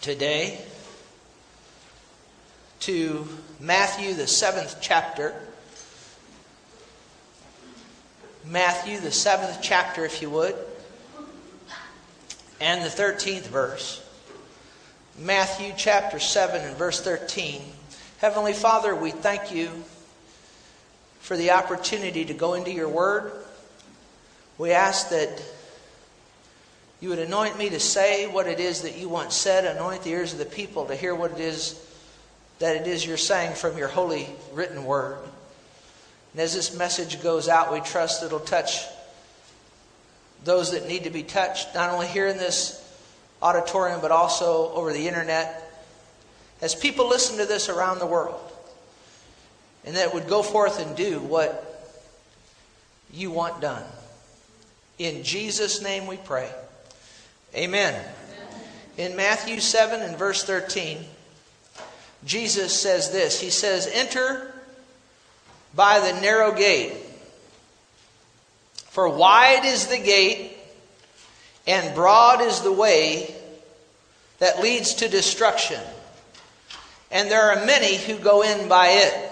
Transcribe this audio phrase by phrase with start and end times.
[0.00, 0.58] today
[2.80, 3.28] to
[3.60, 5.34] Matthew, the seventh chapter.
[8.46, 10.56] Matthew, the seventh chapter, if you would,
[12.60, 14.02] and the 13th verse.
[15.18, 17.60] Matthew chapter 7 and verse 13.
[18.18, 19.70] Heavenly Father, we thank you
[21.20, 23.32] for the opportunity to go into your word.
[24.56, 25.42] We ask that
[27.00, 30.10] you would anoint me to say what it is that you want said, anoint the
[30.10, 31.86] ears of the people to hear what it is
[32.58, 35.18] that it is you're saying from your holy written word.
[36.32, 38.84] And as this message goes out, we trust it'll touch
[40.44, 42.76] those that need to be touched, not only here in this
[43.42, 45.70] auditorium, but also over the internet.
[46.60, 48.40] As people listen to this around the world,
[49.84, 51.66] and that it would go forth and do what
[53.12, 53.82] you want done.
[54.98, 56.50] In Jesus' name we pray.
[57.54, 58.00] Amen.
[58.96, 60.98] In Matthew 7 and verse 13,
[62.24, 64.52] Jesus says this He says, Enter
[65.74, 66.92] by the narrow gate,
[68.74, 70.56] for wide is the gate,
[71.66, 73.34] and broad is the way
[74.38, 75.80] that leads to destruction,
[77.10, 79.26] and there are many who go in by it.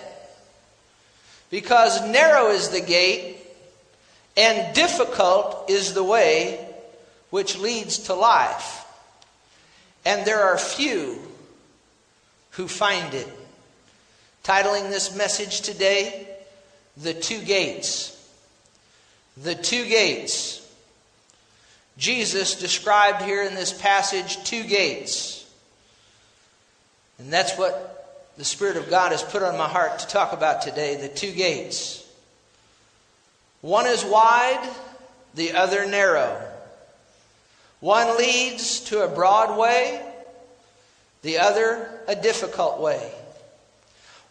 [1.50, 3.38] Because narrow is the gate,
[4.36, 6.67] and difficult is the way
[7.30, 8.84] which leads to life.
[10.04, 11.18] And there are few
[12.52, 13.28] who find it.
[14.44, 16.28] Titling this message today,
[16.96, 18.14] The Two Gates.
[19.36, 20.58] The Two Gates.
[21.98, 25.44] Jesus described here in this passage two gates.
[27.18, 30.62] And that's what the Spirit of God has put on my heart to talk about
[30.62, 32.08] today the two gates.
[33.60, 34.70] One is wide,
[35.34, 36.40] the other narrow.
[37.80, 40.04] One leads to a broad way,
[41.22, 43.12] the other a difficult way.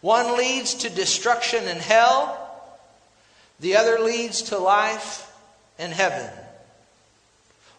[0.00, 2.34] One leads to destruction and hell,
[3.60, 5.32] the other leads to life
[5.78, 6.30] and heaven.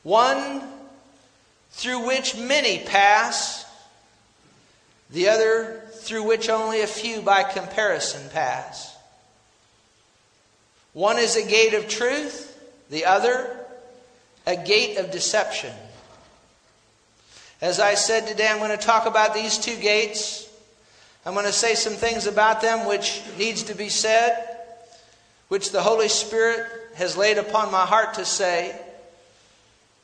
[0.03, 0.61] One
[1.71, 3.65] through which many pass,
[5.09, 8.95] the other through which only a few by comparison pass.
[10.93, 12.57] One is a gate of truth,
[12.89, 13.58] the other
[14.49, 15.71] a gate of deception.
[17.61, 20.49] As I said today, I'm going to talk about these two gates.
[21.23, 24.57] I'm going to say some things about them which needs to be said,
[25.49, 26.65] which the Holy Spirit
[26.95, 28.75] has laid upon my heart to say.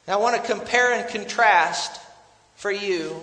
[0.08, 2.00] I want to compare and contrast
[2.56, 3.16] for you,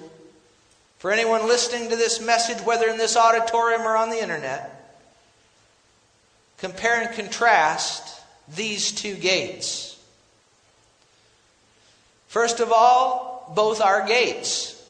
[0.99, 4.93] for anyone listening to this message, whether in this auditorium or on the internet,
[6.59, 8.21] compare and contrast
[8.56, 9.91] these two gates.
[12.32, 14.82] First of all, both are gates.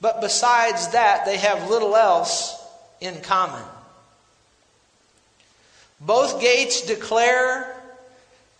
[0.00, 2.56] But besides that, they have little else
[3.02, 3.62] in common.
[6.00, 7.78] Both gates declare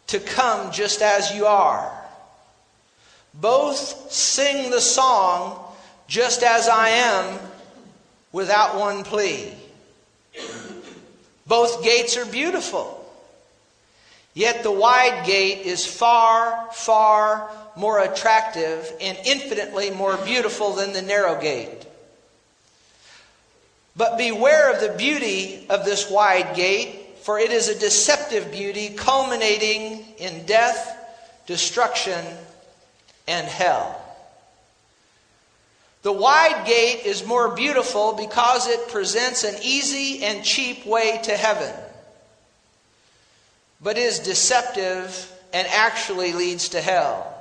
[0.08, 1.90] to come just as you are.
[3.32, 5.58] Both sing the song
[6.08, 7.38] just as I am
[8.32, 9.50] without one plea.
[11.46, 12.95] Both gates are beautiful.
[14.36, 21.00] Yet the wide gate is far, far more attractive and infinitely more beautiful than the
[21.00, 21.86] narrow gate.
[23.96, 28.90] But beware of the beauty of this wide gate, for it is a deceptive beauty
[28.90, 30.94] culminating in death,
[31.46, 32.22] destruction,
[33.26, 33.98] and hell.
[36.02, 41.34] The wide gate is more beautiful because it presents an easy and cheap way to
[41.34, 41.72] heaven
[43.80, 47.32] but is deceptive and actually leads to hell.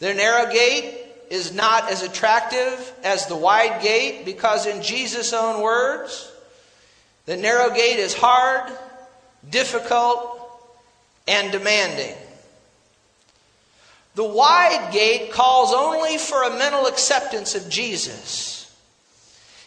[0.00, 0.98] The narrow gate
[1.30, 6.30] is not as attractive as the wide gate because, in Jesus' own words,
[7.26, 8.70] the narrow gate is hard,
[9.48, 10.40] difficult,
[11.26, 12.14] and demanding.
[14.14, 18.70] The wide gate calls only for a mental acceptance of Jesus.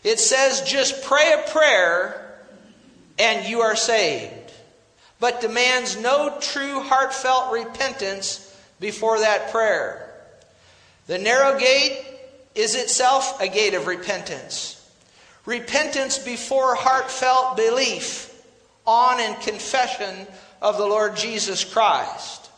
[0.03, 2.39] It says, just pray a prayer
[3.19, 4.36] and you are saved
[5.19, 8.43] but demands no true heartfelt repentance
[8.79, 10.03] before that prayer.
[11.07, 12.05] The narrow gate
[12.53, 14.73] is itself a gate of repentance.
[15.45, 18.33] Repentance before heartfelt belief
[18.85, 20.27] on and confession
[20.61, 22.49] of the Lord Jesus Christ.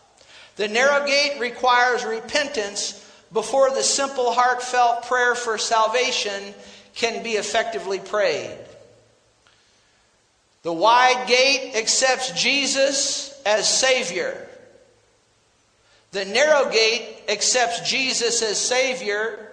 [0.56, 6.54] The narrow gate requires repentance before the simple heartfelt prayer for salvation
[6.96, 8.58] can be effectively prayed.
[10.64, 14.48] The wide gate accepts Jesus as Savior.
[16.12, 19.50] The narrow gate accepts Jesus as Savior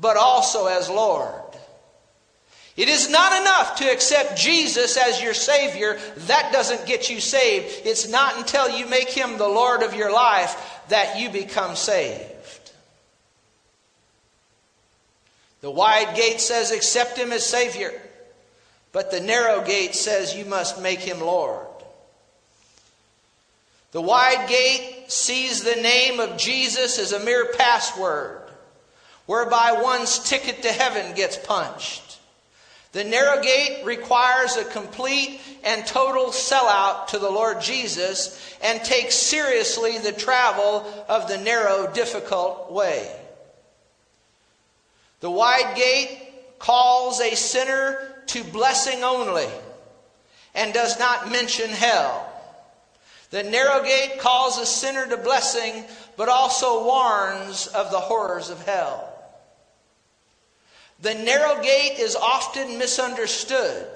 [0.00, 1.34] but also as Lord.
[2.76, 5.98] It is not enough to accept Jesus as your Savior.
[6.16, 7.82] That doesn't get you saved.
[7.84, 12.26] It's not until you make Him the Lord of your life that you become saved.
[15.60, 17.92] The wide gate says, accept Him as Savior.
[18.92, 21.66] But the narrow gate says, you must make Him Lord.
[23.92, 28.42] The wide gate sees the name of Jesus as a mere password,
[29.26, 32.18] whereby one's ticket to heaven gets punched.
[32.92, 39.14] The narrow gate requires a complete and total sellout to the Lord Jesus and takes
[39.14, 43.08] seriously the travel of the narrow, difficult way.
[45.20, 49.48] The wide gate calls a sinner to blessing only
[50.54, 52.26] and does not mention hell.
[53.30, 55.84] The narrow gate calls a sinner to blessing,
[56.16, 59.06] but also warns of the horrors of hell.
[61.00, 63.86] The narrow gate is often misunderstood,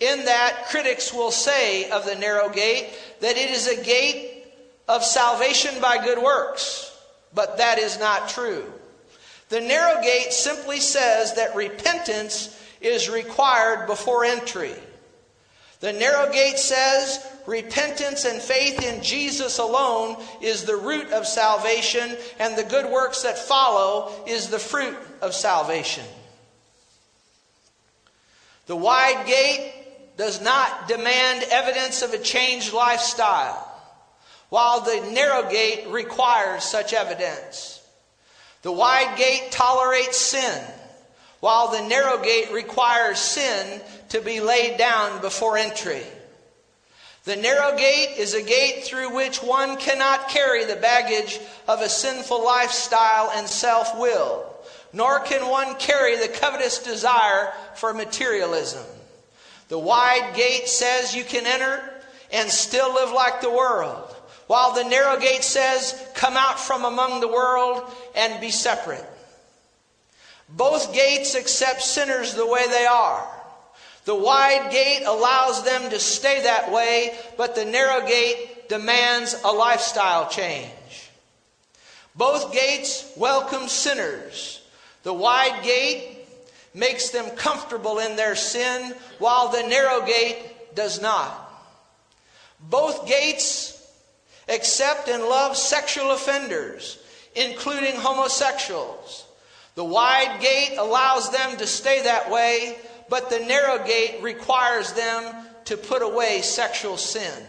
[0.00, 2.90] in that critics will say of the narrow gate
[3.20, 4.44] that it is a gate
[4.88, 6.96] of salvation by good works,
[7.34, 8.64] but that is not true.
[9.48, 14.74] The narrow gate simply says that repentance is required before entry.
[15.80, 22.16] The narrow gate says repentance and faith in Jesus alone is the root of salvation,
[22.38, 26.04] and the good works that follow is the fruit of salvation.
[28.66, 29.72] The wide gate
[30.16, 33.68] does not demand evidence of a changed lifestyle,
[34.50, 37.84] while the narrow gate requires such evidence.
[38.62, 40.62] The wide gate tolerates sin
[41.42, 43.80] while the narrow gate requires sin
[44.10, 46.04] to be laid down before entry.
[47.24, 51.88] The narrow gate is a gate through which one cannot carry the baggage of a
[51.88, 54.54] sinful lifestyle and self will,
[54.92, 58.84] nor can one carry the covetous desire for materialism.
[59.66, 61.82] The wide gate says you can enter
[62.32, 64.14] and still live like the world,
[64.46, 67.82] while the narrow gate says, come out from among the world
[68.14, 69.04] and be separate.
[70.56, 73.26] Both gates accept sinners the way they are.
[74.04, 79.52] The wide gate allows them to stay that way, but the narrow gate demands a
[79.52, 80.70] lifestyle change.
[82.14, 84.60] Both gates welcome sinners.
[85.04, 86.26] The wide gate
[86.74, 91.38] makes them comfortable in their sin, while the narrow gate does not.
[92.60, 93.78] Both gates
[94.48, 96.98] accept and love sexual offenders,
[97.34, 99.26] including homosexuals.
[99.74, 102.76] The wide gate allows them to stay that way,
[103.08, 107.44] but the narrow gate requires them to put away sexual sin.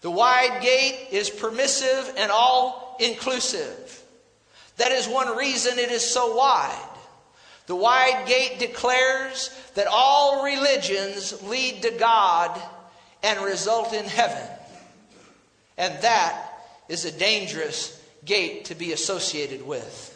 [0.00, 4.02] The wide gate is permissive and all inclusive.
[4.76, 6.88] That is one reason it is so wide.
[7.66, 12.60] The wide gate declares that all religions lead to God
[13.22, 14.48] and result in heaven.
[15.76, 16.48] And that
[16.88, 20.15] is a dangerous gate to be associated with.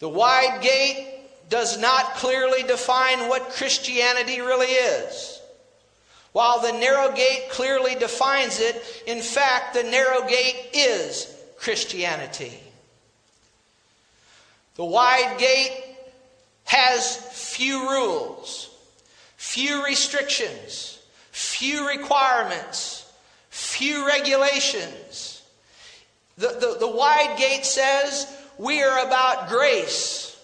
[0.00, 1.06] The wide gate
[1.48, 5.40] does not clearly define what Christianity really is.
[6.32, 12.60] While the narrow gate clearly defines it, in fact, the narrow gate is Christianity.
[14.76, 15.82] The wide gate
[16.64, 18.70] has few rules,
[19.36, 20.98] few restrictions,
[21.32, 23.12] few requirements,
[23.50, 25.42] few regulations.
[26.38, 30.36] The, the, the wide gate says we are about grace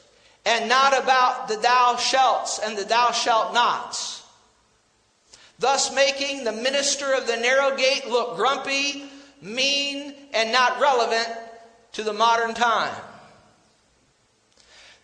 [0.47, 4.23] and not about the thou shalts and the thou shalt nots.
[5.59, 9.05] Thus, making the minister of the narrow gate look grumpy,
[9.43, 11.29] mean, and not relevant
[11.93, 12.95] to the modern time.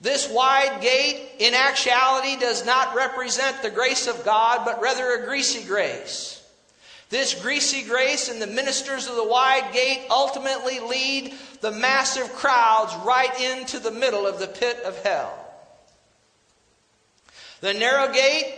[0.01, 5.27] This wide gate, in actuality, does not represent the grace of God, but rather a
[5.27, 6.42] greasy grace.
[7.13, 12.95] This greasy grace and the ministers of the wide gate ultimately lead the massive crowds
[13.05, 15.31] right into the middle of the pit of hell.
[17.61, 18.55] The narrow gate,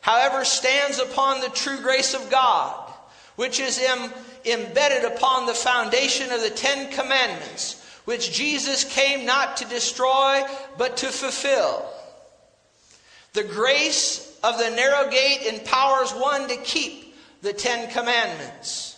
[0.00, 2.90] however, stands upon the true grace of God,
[3.36, 4.14] which is Im-
[4.46, 10.42] embedded upon the foundation of the Ten Commandments, which Jesus came not to destroy,
[10.78, 11.84] but to fulfill.
[13.34, 17.09] The grace of the narrow gate empowers one to keep
[17.42, 18.96] the Ten Commandments.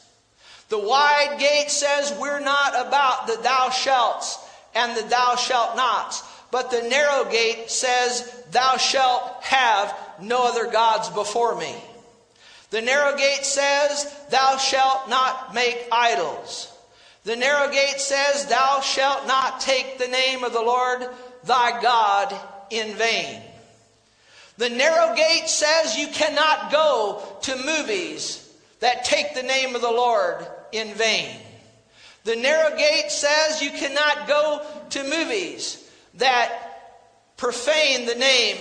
[0.68, 4.38] The wide gate says we're not about the thou shalt
[4.74, 10.70] and the thou shalt nots, but the narrow gate says thou shalt have no other
[10.70, 11.74] gods before me.
[12.70, 16.72] The narrow gate says thou shalt not make idols.
[17.24, 21.08] The narrow gate says, Thou shalt not take the name of the Lord
[21.44, 22.34] thy God
[22.70, 23.40] in vain.
[24.58, 28.38] The narrow gate says you cannot go to movies
[28.80, 31.36] that take the name of the Lord in vain.
[32.24, 38.58] The narrow gate says you cannot go to movies that profane the name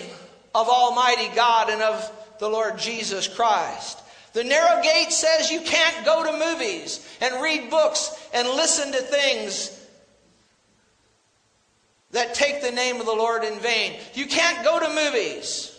[0.55, 3.99] of Almighty God and of the Lord Jesus Christ.
[4.33, 8.99] The narrow gate says you can't go to movies and read books and listen to
[8.99, 9.77] things
[12.11, 13.99] that take the name of the Lord in vain.
[14.13, 15.70] You can't go to movies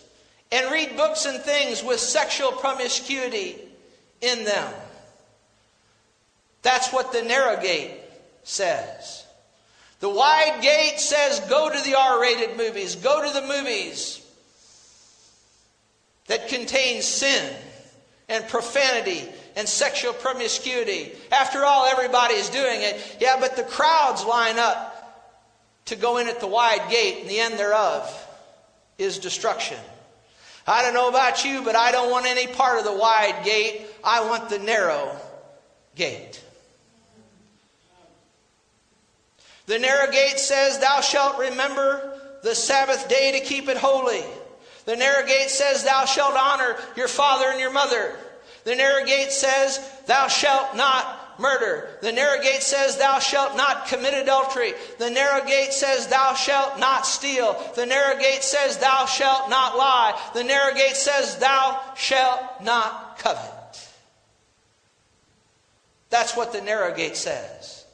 [0.52, 3.56] and read books and things with sexual promiscuity
[4.21, 4.73] in them.
[6.61, 7.99] That's what the narrow gate
[8.44, 9.26] says.
[10.00, 14.25] The wide gate says go to the R rated movies, go to the movies
[16.26, 17.54] that contain sin
[18.28, 19.25] and profanity
[19.56, 21.12] and sexual promiscuity.
[21.30, 23.16] After all, everybody is doing it.
[23.21, 24.90] Yeah, but the crowds line up
[25.87, 28.28] to go in at the wide gate, and the end thereof
[28.99, 29.78] is destruction.
[30.66, 33.83] I don't know about you, but I don't want any part of the wide gate.
[34.04, 35.16] I want the narrow
[35.97, 36.42] gate.
[39.66, 44.23] The narrow gate says, Thou shalt remember the Sabbath day to keep it holy.
[44.85, 48.16] The narrow gate says, Thou shalt honor your father and your mother.
[48.64, 51.88] The narrow gate says, Thou shalt not murder.
[52.00, 54.74] The narrow gate says, Thou shalt not commit adultery.
[54.98, 57.56] The narrow gate says, Thou shalt not steal.
[57.74, 60.18] The narrow gate says, Thou shalt not lie.
[60.34, 63.88] The narrow gate says, Thou shalt not covet.
[66.10, 67.86] That's what the narrow gate says.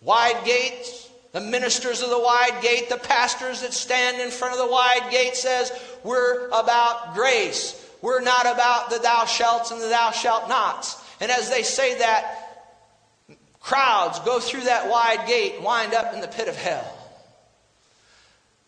[0.00, 4.66] Wide gates, the ministers of the wide gate, the pastors that stand in front of
[4.66, 5.72] the wide gate says,
[6.04, 7.78] We're about grace.
[8.02, 11.01] We're not about the thou shalt and the thou shalt nots.
[11.22, 12.74] And as they say that,
[13.60, 16.98] crowds go through that wide gate and wind up in the pit of hell.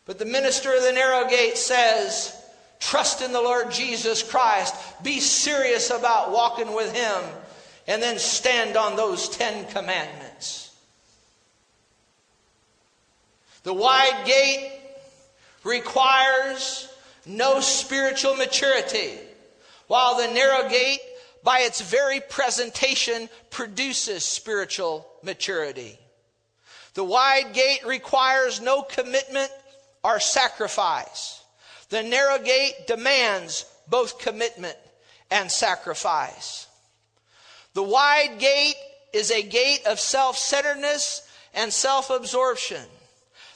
[0.04, 2.32] But the minister of the narrow gate says,
[2.78, 4.72] Trust in the Lord Jesus Christ.
[5.02, 7.22] Be serious about walking with Him.
[7.88, 10.72] And then stand on those Ten Commandments.
[13.64, 14.78] The wide gate
[15.64, 16.88] requires
[17.26, 19.18] no spiritual maturity,
[19.88, 21.00] while the narrow gate
[21.44, 25.98] by its very presentation, produces spiritual maturity.
[26.94, 29.50] The wide gate requires no commitment
[30.02, 31.42] or sacrifice.
[31.90, 34.76] The narrow gate demands both commitment
[35.30, 36.66] and sacrifice.
[37.74, 38.76] The wide gate
[39.12, 42.82] is a gate of self centeredness and self absorption.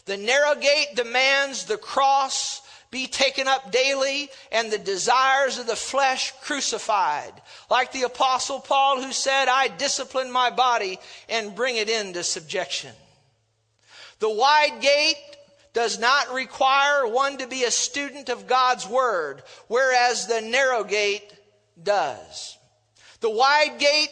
[0.05, 5.77] The narrow gate demands the cross be taken up daily and the desires of the
[5.77, 7.33] flesh crucified.
[7.71, 10.99] Like the apostle Paul who said, I discipline my body
[11.29, 12.93] and bring it into subjection.
[14.21, 15.17] The wide gate
[15.75, 21.33] does not require one to be a student of God's word, whereas the narrow gate
[21.81, 22.57] does.
[23.21, 24.11] The wide gate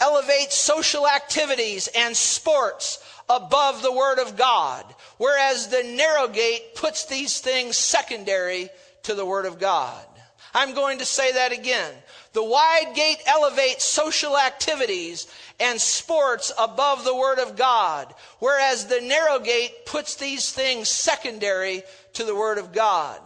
[0.00, 4.84] elevates social activities and sports above the Word of God,
[5.18, 8.68] whereas the narrow gate puts these things secondary
[9.04, 10.04] to the Word of God.
[10.52, 11.92] I'm going to say that again.
[12.34, 15.28] The wide gate elevates social activities
[15.60, 21.84] and sports above the Word of God, whereas the narrow gate puts these things secondary
[22.14, 23.20] to the Word of God.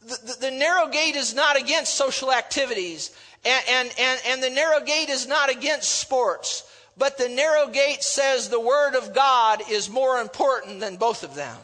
[0.00, 3.14] The, the, the narrow gate is not against social activities,
[3.44, 6.64] and, and, and, and the narrow gate is not against sports.
[6.96, 11.34] But the narrow gate says the Word of God is more important than both of
[11.34, 11.56] them.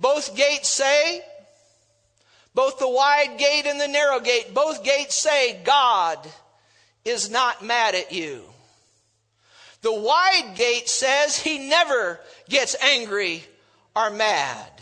[0.00, 1.22] Both gates say,
[2.58, 6.18] both the wide gate and the narrow gate, both gates say God
[7.04, 8.42] is not mad at you.
[9.82, 13.44] The wide gate says he never gets angry
[13.94, 14.72] or mad.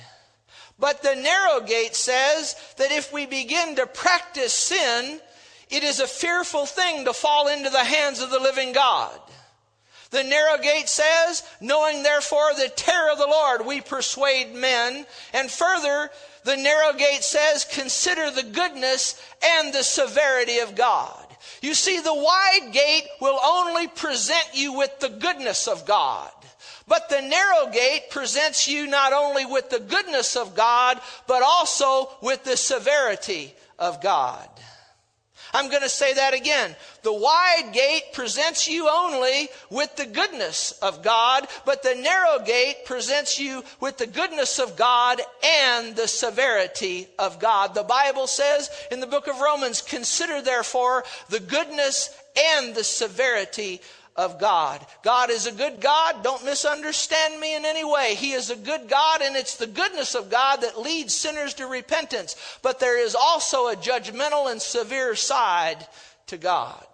[0.79, 5.21] But the narrow gate says that if we begin to practice sin,
[5.69, 9.21] it is a fearful thing to fall into the hands of the living God.
[10.11, 15.05] The narrow gate says, knowing therefore the terror of the Lord, we persuade men.
[15.35, 16.11] And further,
[16.47, 21.27] the narrow gate says, consider the goodness and the severity of God.
[21.61, 26.31] You see, the wide gate will only present you with the goodness of God.
[26.87, 32.11] But the narrow gate presents you not only with the goodness of God, but also
[32.23, 34.49] with the severity of God.
[35.53, 36.75] I'm going to say that again.
[37.03, 42.85] The wide gate presents you only with the goodness of God, but the narrow gate
[42.85, 47.75] presents you with the goodness of God and the severity of God.
[47.75, 53.81] The Bible says in the book of Romans, consider therefore the goodness and the severity
[54.17, 54.85] of God.
[55.03, 56.23] God is a good God.
[56.23, 58.15] Don't misunderstand me in any way.
[58.15, 61.67] He is a good God, and it's the goodness of God that leads sinners to
[61.67, 62.37] repentance.
[62.63, 65.87] But there is also a judgmental and severe side
[66.29, 66.85] to God.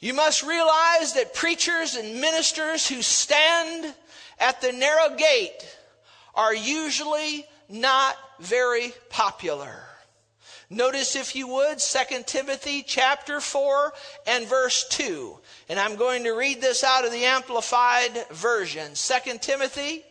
[0.00, 3.94] You must realize that preachers and ministers who stand
[4.38, 5.76] at the narrow gate
[6.34, 9.89] are usually not very popular.
[10.72, 13.92] Notice, if you would, 2 Timothy chapter 4
[14.28, 15.36] and verse 2.
[15.68, 18.92] And I'm going to read this out of the Amplified Version.
[18.94, 20.04] 2 Timothy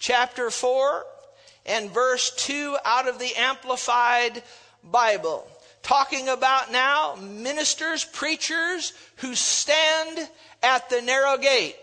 [0.00, 1.04] chapter 4
[1.66, 4.42] and verse 2 out of the Amplified
[4.82, 5.46] Bible.
[5.84, 10.28] Talking about now ministers, preachers who stand
[10.60, 11.76] at the narrow gate.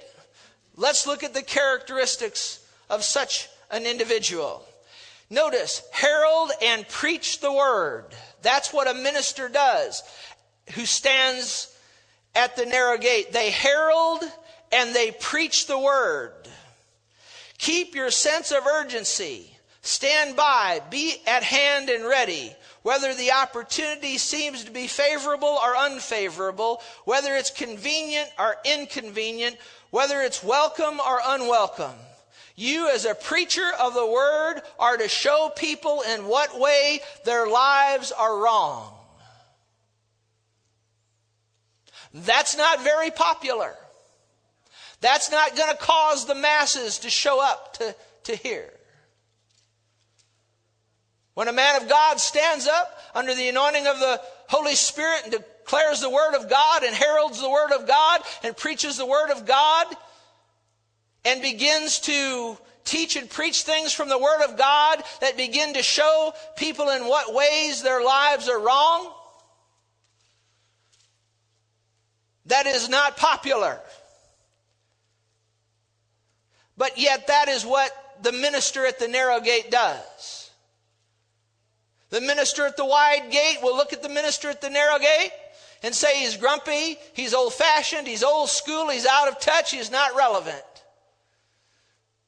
[0.75, 4.65] Let's look at the characteristics of such an individual.
[5.32, 8.04] Notice, herald and preach the word.
[8.42, 10.04] That's what a minister does
[10.74, 11.74] who stands
[12.36, 13.32] at the narrow gate.
[13.32, 14.24] They herald
[14.74, 16.34] and they preach the word.
[17.58, 19.56] Keep your sense of urgency.
[19.82, 20.82] Stand by.
[20.90, 22.54] Be at hand and ready.
[22.82, 29.56] Whether the opportunity seems to be favorable or unfavorable, whether it's convenient or inconvenient,
[29.92, 31.96] whether it's welcome or unwelcome.
[32.55, 37.48] You, as a preacher of the word, are to show people in what way their
[37.48, 38.93] lives are wrong.
[42.13, 43.74] That's not very popular.
[45.00, 48.70] That's not going to cause the masses to show up to, to hear.
[51.34, 55.31] When a man of God stands up under the anointing of the Holy Spirit and
[55.31, 59.31] declares the Word of God and heralds the Word of God and preaches the Word
[59.31, 59.88] of God,
[61.25, 65.84] and begins to teach and preach things from the Word of God that begin to
[65.84, 69.12] show people in what ways their lives are wrong,
[72.48, 73.80] that is not popular.
[76.78, 77.91] But yet, that is what
[78.24, 80.50] the minister at the narrow gate does.
[82.10, 85.32] The minister at the wide gate will look at the minister at the narrow gate
[85.84, 89.91] and say he's grumpy, he's old fashioned, he's old school, he's out of touch, he's
[89.91, 90.62] not relevant.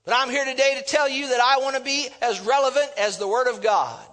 [0.05, 3.17] But I'm here today to tell you that I want to be as relevant as
[3.17, 4.05] the Word of God.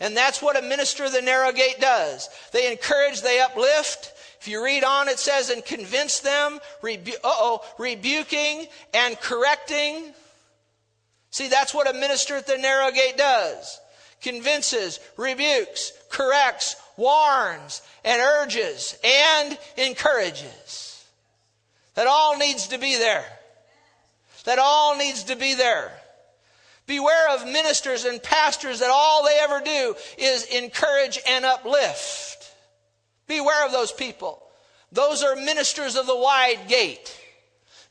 [0.00, 2.28] And that's what a minister of the narrow gate does.
[2.52, 4.12] They encourage, they uplift.
[4.40, 10.12] If you read on, it says, and convince them, rebu- oh, rebuking and correcting.
[11.30, 13.80] See, that's what a minister at the narrow gate does.
[14.22, 21.04] Convinces, rebukes, corrects, warns, and urges, and encourages.
[21.94, 23.26] That all needs to be there.
[24.44, 25.92] That all needs to be there.
[26.88, 32.50] Beware of ministers and pastors that all they ever do is encourage and uplift.
[33.26, 34.42] Beware of those people.
[34.90, 37.14] Those are ministers of the wide gate.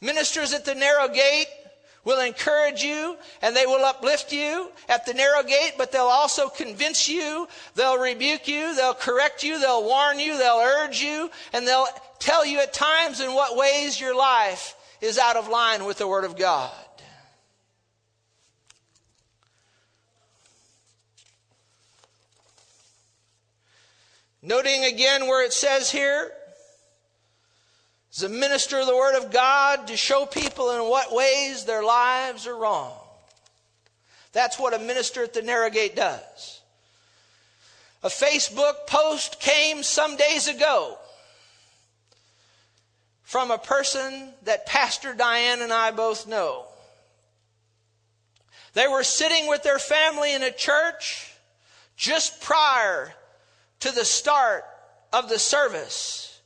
[0.01, 1.45] Ministers at the narrow gate
[2.05, 6.49] will encourage you and they will uplift you at the narrow gate, but they'll also
[6.49, 11.67] convince you, they'll rebuke you, they'll correct you, they'll warn you, they'll urge you, and
[11.67, 15.97] they'll tell you at times in what ways your life is out of line with
[15.97, 16.71] the Word of God.
[24.41, 26.31] Noting again where it says here,
[28.15, 31.83] as a minister of the Word of God to show people in what ways their
[31.83, 32.93] lives are wrong.
[34.33, 36.61] That's what a minister at the narrow gate does.
[38.03, 40.97] A Facebook post came some days ago
[43.27, 46.63] from a person that Pastor Diane and I both know.
[48.73, 51.33] They were sitting with their family in a church
[51.97, 53.11] just prior
[53.81, 54.63] to the start
[55.11, 56.39] of the service.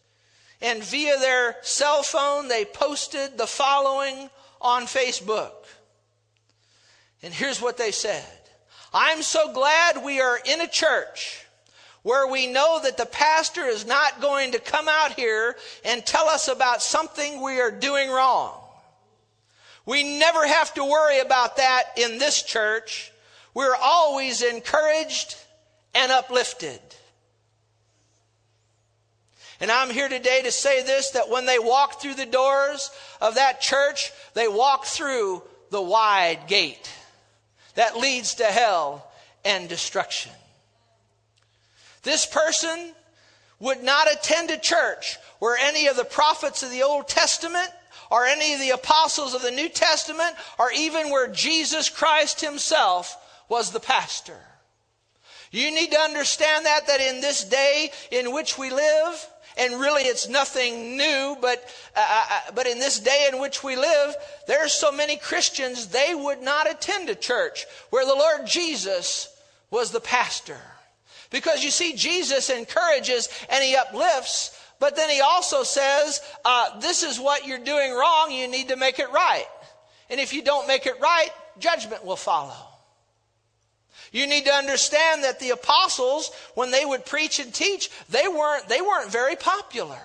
[0.60, 5.54] And via their cell phone, they posted the following on Facebook.
[7.22, 8.26] And here's what they said
[8.91, 11.40] I'm so glad we are in a church
[12.03, 16.27] where we know that the pastor is not going to come out here and tell
[16.27, 18.57] us about something we are doing wrong.
[19.85, 23.11] We never have to worry about that in this church.
[23.53, 25.35] We're always encouraged
[25.93, 26.79] and uplifted.
[29.59, 32.89] And I'm here today to say this that when they walk through the doors
[33.21, 36.91] of that church, they walk through the wide gate
[37.75, 39.07] that leads to hell
[39.45, 40.31] and destruction.
[42.03, 42.93] This person
[43.59, 47.69] would not attend a church where any of the prophets of the Old Testament
[48.09, 53.17] or any of the apostles of the New Testament or even where Jesus Christ himself
[53.47, 54.37] was the pastor.
[55.51, 60.03] You need to understand that, that in this day in which we live, and really
[60.03, 61.63] it's nothing new, but,
[61.95, 64.15] uh, uh, uh, but in this day in which we live,
[64.47, 69.27] there's so many Christians, they would not attend a church where the Lord Jesus
[69.69, 70.59] was the pastor.
[71.32, 77.04] Because you see, Jesus encourages and he uplifts, but then he also says, uh, this
[77.04, 79.48] is what you're doing wrong, you need to make it right.
[80.10, 82.67] And if you don't make it right, judgment will follow.
[84.12, 88.67] You need to understand that the apostles, when they would preach and teach, they weren't,
[88.67, 90.02] they weren't very popular.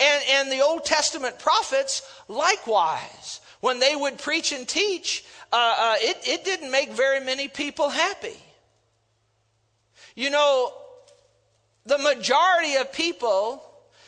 [0.00, 5.94] And, and the Old Testament prophets, likewise, when they would preach and teach, uh, uh,
[5.98, 8.36] it, it didn't make very many people happy.
[10.14, 10.72] You know,
[11.86, 13.62] the majority of people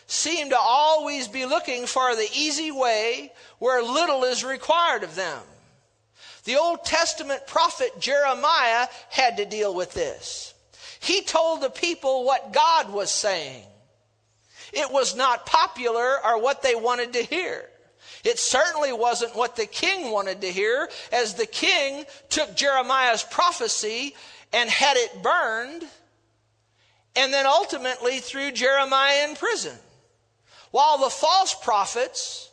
[0.06, 5.40] seem to always be looking for the easy way where little is required of them.
[6.44, 10.54] The Old Testament prophet Jeremiah had to deal with this.
[11.00, 13.64] He told the people what God was saying.
[14.72, 17.68] It was not popular or what they wanted to hear.
[18.24, 24.14] It certainly wasn't what the king wanted to hear, as the king took Jeremiah's prophecy
[24.52, 25.84] and had it burned,
[27.14, 29.76] and then ultimately threw Jeremiah in prison.
[30.70, 32.50] While the false prophets,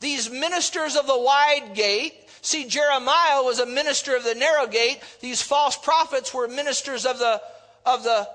[0.00, 5.00] these ministers of the wide gate, See, Jeremiah was a minister of the narrow gate.
[5.20, 7.42] These false prophets were ministers of the,
[7.84, 8.28] of the,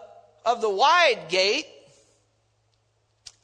[0.45, 1.65] of the wide gate.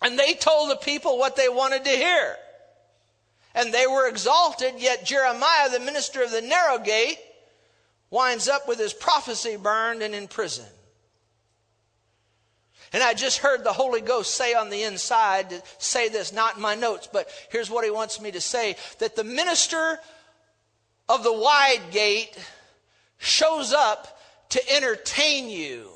[0.01, 2.35] And they told the people what they wanted to hear.
[3.55, 7.17] And they were exalted, yet Jeremiah, the minister of the narrow gate,
[8.11, 10.65] winds up with his prophecy burned and in prison.
[12.91, 16.55] And I just heard the Holy Ghost say on the inside, to say this, not
[16.55, 19.99] in my notes, but here's what he wants me to say that the minister
[21.07, 22.35] of the wide gate
[23.19, 24.19] shows up
[24.49, 25.89] to entertain you.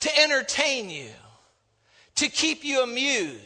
[0.00, 1.10] To entertain you.
[2.16, 3.40] To keep you amused.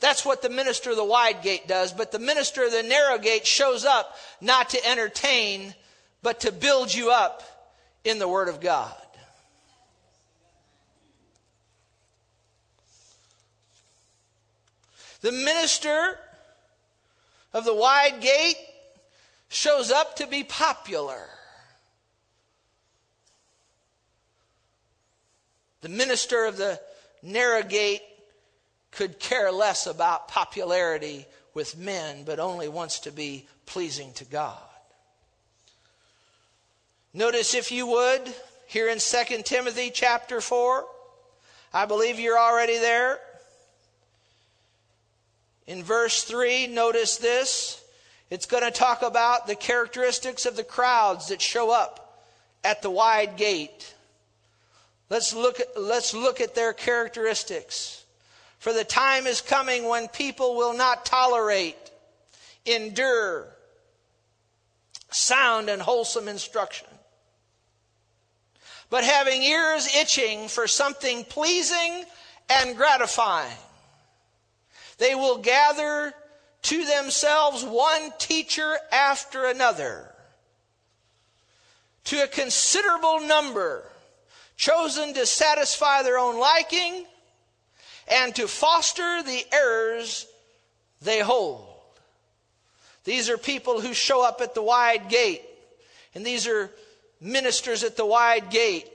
[0.00, 3.18] That's what the minister of the wide gate does, but the minister of the narrow
[3.18, 5.74] gate shows up not to entertain,
[6.22, 7.42] but to build you up
[8.04, 8.94] in the Word of God.
[15.20, 16.16] The minister
[17.52, 18.56] of the wide gate
[19.48, 21.26] shows up to be popular.
[25.80, 26.80] The minister of the
[27.20, 28.02] narrow gate
[28.90, 34.58] could care less about popularity with men, but only wants to be pleasing to God.
[37.12, 38.22] Notice, if you would,
[38.66, 40.86] here in 2 Timothy chapter 4,
[41.72, 43.18] I believe you're already there.
[45.66, 47.82] In verse 3, notice this.
[48.30, 52.24] It's going to talk about the characteristics of the crowds that show up
[52.62, 53.94] at the wide gate.
[55.10, 57.97] Let's look at, let's look at their characteristics.
[58.58, 61.76] For the time is coming when people will not tolerate,
[62.66, 63.46] endure
[65.10, 66.88] sound and wholesome instruction.
[68.90, 72.04] But having ears itching for something pleasing
[72.48, 73.56] and gratifying
[74.98, 76.12] they will gather
[76.62, 80.12] to themselves one teacher after another.
[82.04, 83.84] To a considerable number,
[84.56, 87.06] chosen to satisfy their own liking
[88.10, 90.26] and to foster the errors
[91.02, 91.66] they hold.
[93.04, 95.42] These are people who show up at the wide gate,
[96.14, 96.70] and these are
[97.20, 98.90] ministers at the wide gate.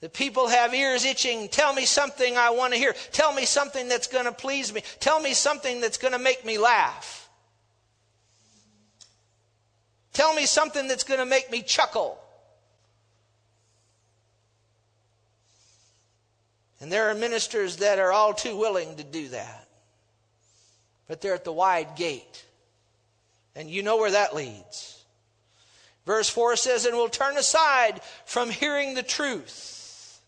[0.00, 1.48] The people have ears itching.
[1.48, 2.94] Tell me something I want to hear.
[3.12, 4.82] Tell me something that's going to please me.
[5.00, 7.28] Tell me something that's going to make me laugh.
[10.12, 12.18] Tell me something that's going to make me chuckle.
[16.84, 19.68] And there are ministers that are all too willing to do that.
[21.08, 22.44] But they're at the wide gate.
[23.56, 25.02] And you know where that leads.
[26.04, 30.20] Verse 4 says, And will turn aside from hearing the truth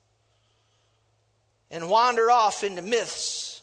[1.71, 3.61] and wander off into myths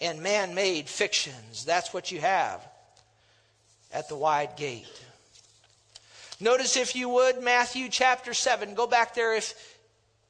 [0.00, 1.66] and man made fictions.
[1.66, 2.66] That's what you have
[3.92, 4.86] at the wide gate.
[6.40, 8.72] Notice, if you would, Matthew chapter 7.
[8.72, 9.76] Go back there, if,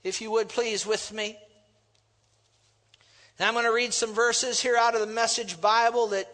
[0.02, 1.38] if you would, please, with me.
[3.38, 6.26] And I'm going to read some verses here out of the Message Bible that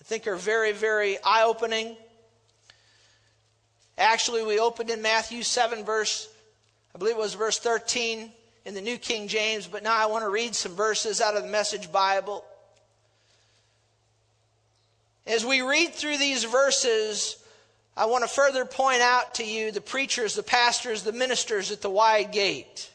[0.00, 1.96] I think are very, very eye opening.
[3.96, 6.28] Actually, we opened in Matthew 7, verse
[6.96, 8.32] I believe it was verse 13
[8.64, 11.42] in the New King James, but now I want to read some verses out of
[11.42, 12.42] the Message Bible.
[15.26, 17.36] As we read through these verses,
[17.98, 21.82] I want to further point out to you the preachers, the pastors, the ministers at
[21.82, 22.90] the wide gate.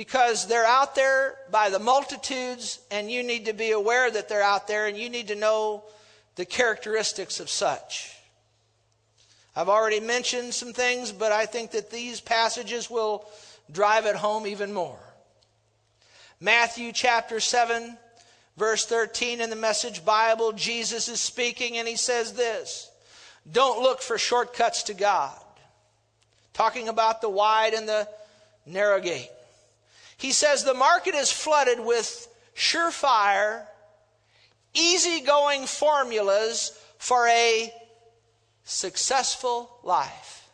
[0.00, 4.42] Because they're out there by the multitudes, and you need to be aware that they're
[4.42, 5.84] out there, and you need to know
[6.36, 8.16] the characteristics of such.
[9.54, 13.26] I've already mentioned some things, but I think that these passages will
[13.70, 14.98] drive it home even more.
[16.40, 17.98] Matthew chapter 7,
[18.56, 22.90] verse 13 in the Message Bible, Jesus is speaking and he says this
[23.52, 25.36] Don't look for shortcuts to God.
[26.54, 28.08] Talking about the wide and the
[28.64, 29.28] narrow gate.
[30.20, 33.64] He says the market is flooded with surefire,
[34.74, 37.72] easygoing formulas for a
[38.64, 40.46] successful life.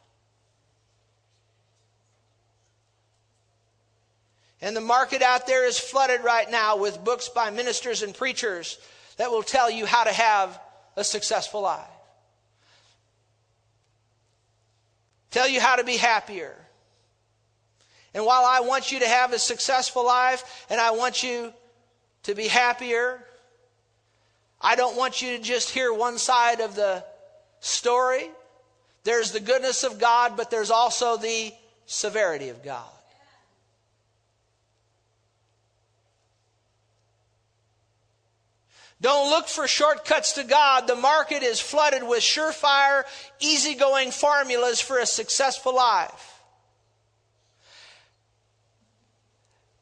[4.61, 8.79] And the market out there is flooded right now with books by ministers and preachers
[9.16, 10.61] that will tell you how to have
[10.96, 11.85] a successful life.
[15.33, 16.57] Tell you how to be happier.
[18.16, 21.52] And while I want you to have a successful life and I want you
[22.22, 23.22] to be happier,
[24.59, 27.05] I don't want you to just hear one side of the
[27.61, 28.31] story.
[29.05, 31.52] There's the goodness of God, but there's also the
[31.85, 32.88] severity of God.
[39.02, 40.87] Don't look for shortcuts to God.
[40.87, 43.05] The market is flooded with surefire,
[43.40, 46.36] easygoing formulas for a successful life.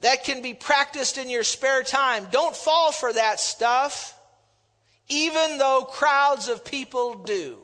[0.00, 2.26] That can be practiced in your spare time.
[2.30, 4.18] Don't fall for that stuff,
[5.08, 7.58] even though crowds of people do.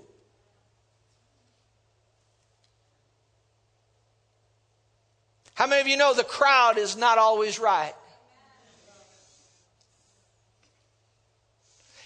[5.54, 7.92] How many of you know the crowd is not always right?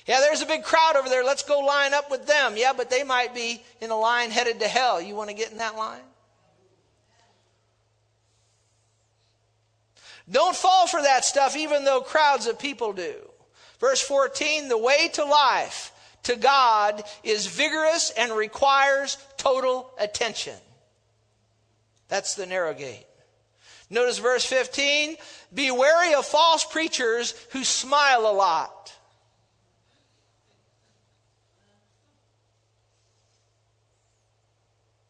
[0.06, 1.24] Yeah, there's a big crowd over there.
[1.24, 2.54] Let's go line up with them.
[2.56, 5.00] Yeah, but they might be in a line headed to hell.
[5.00, 6.02] You want to get in that line?
[10.30, 13.14] Don't fall for that stuff, even though crowds of people do.
[13.78, 15.92] Verse 14 the way to life,
[16.24, 20.56] to God, is vigorous and requires total attention.
[22.08, 23.06] That's the narrow gate.
[23.90, 25.16] Notice verse 15
[25.52, 28.92] be wary of false preachers who smile a lot.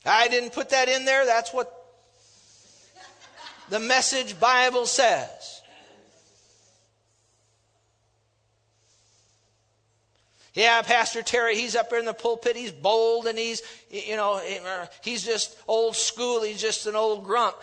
[0.05, 1.25] I didn't put that in there.
[1.25, 1.84] That's what
[3.69, 5.63] the message Bible says.
[10.55, 12.55] Yeah, Pastor Terry, he's up there in the pulpit.
[12.55, 14.41] He's bold and he's, you know,
[15.03, 16.43] he's just old school.
[16.43, 17.57] He's just an old grump.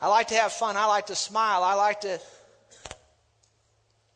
[0.00, 0.76] I like to have fun.
[0.76, 1.62] I like to smile.
[1.62, 2.20] I like to.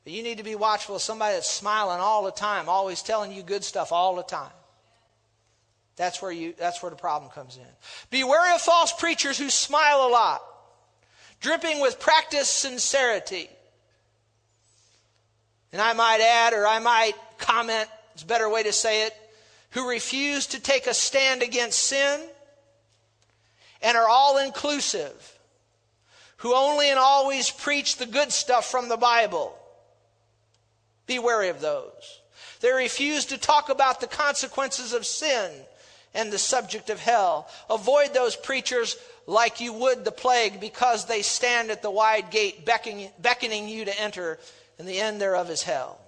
[0.03, 3.33] But you need to be watchful of somebody that's smiling all the time, always telling
[3.33, 4.51] you good stuff all the time.
[5.97, 7.63] That's where you that's where the problem comes in.
[8.11, 10.43] Be wary of false preachers who smile a lot,
[11.41, 13.49] dripping with practiced sincerity.
[15.73, 19.15] And I might add, or I might comment, it's a better way to say it,
[19.71, 22.21] who refuse to take a stand against sin
[23.83, 25.39] and are all inclusive,
[26.39, 29.57] who only and always preach the good stuff from the Bible.
[31.07, 32.21] Be wary of those.
[32.61, 35.51] They refuse to talk about the consequences of sin
[36.15, 37.49] and the subject of hell.
[37.69, 38.97] Avoid those preachers
[39.27, 43.85] like you would the plague because they stand at the wide gate beckoning, beckoning you
[43.85, 44.39] to enter,
[44.79, 45.99] and the end thereof is hell.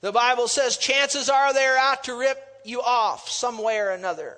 [0.00, 4.36] The Bible says chances are they're out to rip you off some way or another.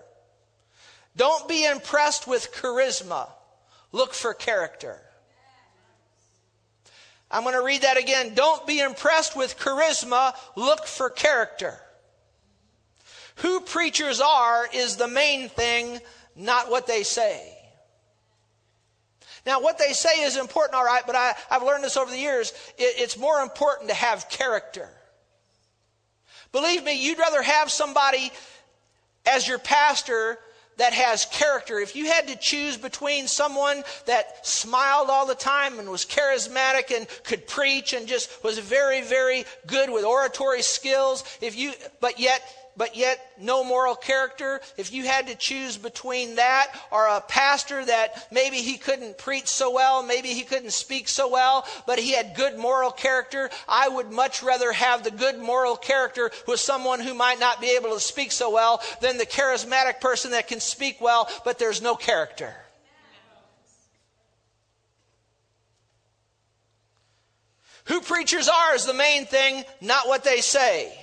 [1.17, 3.29] Don't be impressed with charisma.
[3.93, 5.01] Look for character.
[7.31, 8.35] I'm going to read that again.
[8.35, 10.35] Don't be impressed with charisma.
[10.55, 11.81] Look for character.
[13.37, 16.01] Who preachers are is the main thing,
[16.37, 17.51] not what they say.
[19.47, 22.19] Now, what they say is important, all right, but I, have learned this over the
[22.19, 22.53] years.
[22.79, 24.89] It, it's more important to have character.
[26.51, 28.31] Believe me, you'd rather have somebody
[29.27, 30.39] as your pastor
[30.77, 31.79] that has character.
[31.79, 36.97] If you had to choose between someone that smiled all the time and was charismatic
[36.97, 42.19] and could preach and just was very, very good with oratory skills, if you, but
[42.19, 42.43] yet
[42.77, 47.85] but yet no moral character, if you had to choose between that or a pastor
[47.85, 52.13] that maybe he couldn't preach so well, maybe he couldn't speak so well, but he
[52.13, 57.01] had good moral character, I would much rather have the good moral character with someone
[57.01, 60.61] who might not be able to speak so well than the charismatic person that can
[60.61, 62.55] speak well, but there's no character.
[67.87, 70.99] Who preachers are is the main thing, not what they say.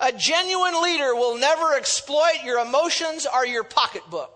[0.00, 4.30] A genuine leader will never exploit your emotions or your pocketbook.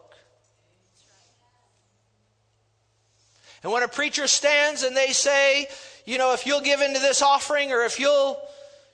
[3.62, 5.66] And when a preacher stands and they say,
[6.06, 8.40] you know, if you'll give into this offering or if you'll,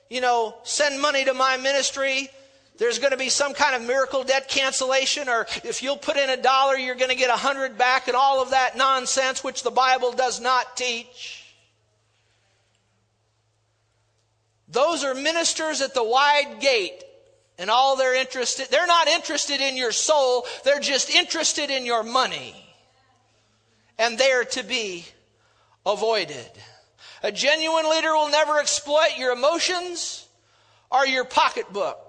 [0.09, 2.29] you know, send money to my ministry,
[2.77, 6.29] there's going to be some kind of miracle debt cancellation, or if you'll put in
[6.29, 9.63] a dollar, you're going to get a hundred back, and all of that nonsense, which
[9.63, 11.44] the Bible does not teach.
[14.67, 17.03] Those are ministers at the wide gate,
[17.57, 22.03] and all they're interested, they're not interested in your soul, they're just interested in your
[22.03, 22.55] money.
[23.97, 25.05] And they're to be
[25.85, 26.51] avoided.
[27.23, 30.27] A genuine leader will never exploit your emotions
[30.91, 31.99] or your pocketbook.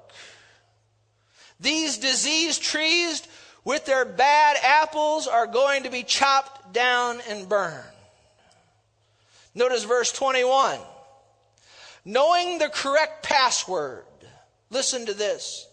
[1.61, 3.23] These diseased trees
[3.64, 7.83] with their bad apples are going to be chopped down and burned.
[9.55, 10.79] Notice verse 21.
[12.07, 14.05] Knowing the correct password.
[14.71, 15.66] Listen to this.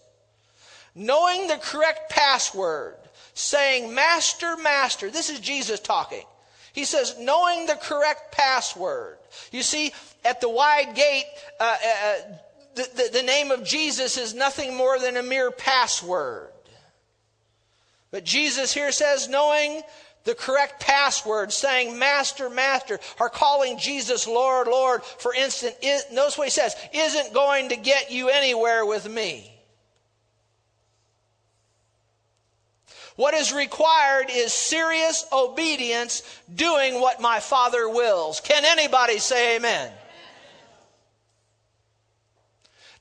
[0.96, 2.96] Knowing the correct password,
[3.34, 5.10] saying, Master, Master.
[5.12, 6.24] This is Jesus talking.
[6.72, 9.18] He says, knowing the correct password.
[9.52, 9.92] You see,
[10.24, 11.24] at the wide gate,
[11.60, 12.14] uh, uh,
[12.74, 16.50] the, the, the name of Jesus is nothing more than a mere password.
[18.10, 19.82] But Jesus here says, knowing
[20.24, 26.38] the correct password, saying Master, Master, or calling Jesus Lord, Lord, for instance, is, notice
[26.38, 29.50] what he says, isn't going to get you anywhere with me.
[33.16, 38.40] What is required is serious obedience, doing what my Father wills.
[38.40, 39.92] Can anybody say amen?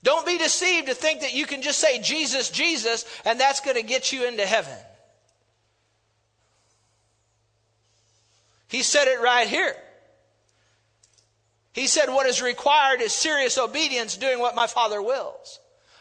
[0.03, 3.77] Don't be deceived to think that you can just say Jesus, Jesus, and that's going
[3.77, 4.77] to get you into heaven.
[8.73, 9.75] He said it right here.
[11.73, 15.59] He said, What is required is serious obedience, doing what my Father wills.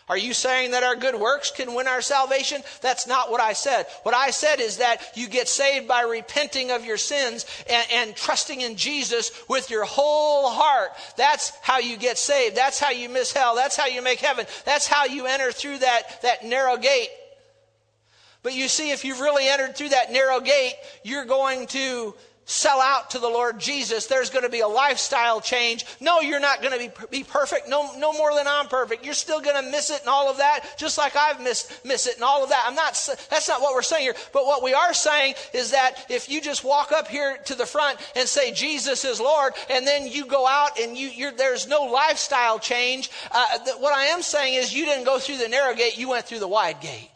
[0.08, 2.62] Are you saying that our good works can win our salvation?
[2.80, 3.84] That's not what I said.
[4.04, 8.16] What I said is that you get saved by repenting of your sins and, and,
[8.16, 10.92] trusting in Jesus with your whole heart.
[11.18, 12.56] That's how you get saved.
[12.56, 13.54] That's how you miss hell.
[13.54, 14.46] That's how you make heaven.
[14.64, 17.10] That's how you enter through that, that narrow gate.
[18.42, 22.80] But you see, if you've really entered through that narrow gate, you're going to sell
[22.80, 25.84] out to the Lord Jesus, there's going to be a lifestyle change.
[26.00, 26.78] No, you're not going to
[27.08, 29.04] be, be perfect, no, no more than I'm perfect.
[29.04, 32.06] You're still going to miss it and all of that, just like I've missed, miss
[32.06, 32.64] it and all of that.
[32.66, 32.92] I'm not,
[33.30, 34.16] that's not what we're saying here.
[34.32, 37.66] But what we are saying is that if you just walk up here to the
[37.66, 41.84] front and say, Jesus is Lord, and then you go out and you, there's no
[41.84, 45.96] lifestyle change, uh, what I am saying is you didn't go through the narrow gate,
[45.96, 47.08] you went through the wide gate.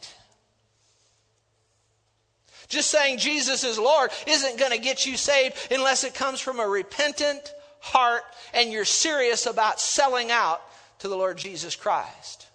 [2.67, 6.59] Just saying Jesus is Lord isn't going to get you saved unless it comes from
[6.59, 10.61] a repentant heart and you're serious about selling out
[10.99, 12.47] to the Lord Jesus Christ.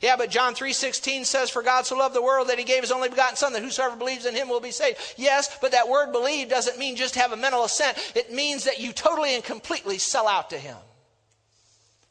[0.00, 2.92] Yeah, but John 3:16 says for God so loved the world that he gave his
[2.92, 4.98] only begotten son that whosoever believes in him will be saved.
[5.16, 7.98] Yes, but that word believe doesn't mean just have a mental assent.
[8.14, 10.76] It means that you totally and completely sell out to him.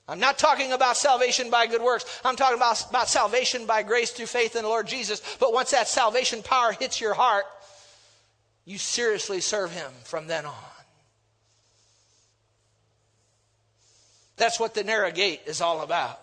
[0.10, 2.22] I'm not talking about salvation by good works.
[2.26, 5.22] I'm talking about, about salvation by grace through faith in the Lord Jesus.
[5.40, 7.46] But once that salvation power hits your heart,
[8.66, 10.54] you seriously serve Him from then on.
[14.36, 16.20] That's what the narrow gate is all about.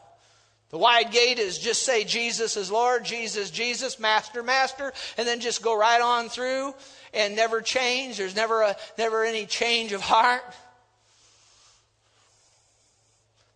[0.70, 5.38] The wide gate is just say Jesus is Lord, Jesus, Jesus, Master, Master, and then
[5.38, 6.74] just go right on through
[7.14, 8.16] and never change.
[8.16, 10.42] There's never a, never any change of heart.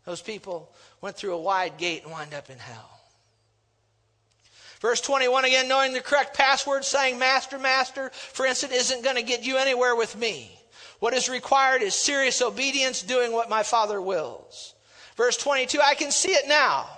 [0.04, 3.00] Those people went through a wide gate and wind up in hell.
[4.80, 9.22] Verse 21 again, knowing the correct password, saying, Master, Master, for instance, isn't going to
[9.22, 10.58] get you anywhere with me.
[11.00, 14.74] What is required is serious obedience, doing what my Father wills.
[15.16, 16.88] Verse 22, I can see it now.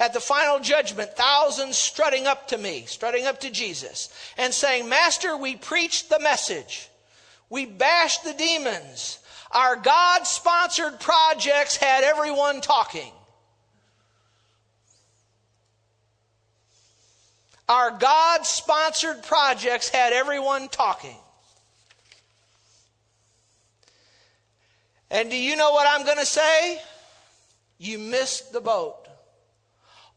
[0.00, 4.88] At the final judgment, thousands strutting up to me, strutting up to Jesus, and saying,
[4.88, 6.88] Master, we preached the message.
[7.48, 9.18] We bashed the demons.
[9.50, 13.12] Our God sponsored projects had everyone talking.
[17.68, 21.16] Our God sponsored projects had everyone talking.
[25.10, 26.80] And do you know what I'm going to say?
[27.78, 29.06] You missed the boat.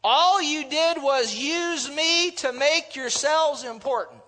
[0.02, 4.20] All you did was use me to make yourselves important.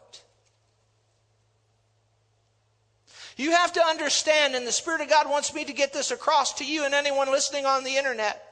[3.37, 6.55] You have to understand, and the Spirit of God wants me to get this across
[6.55, 8.43] to you and anyone listening on the internet,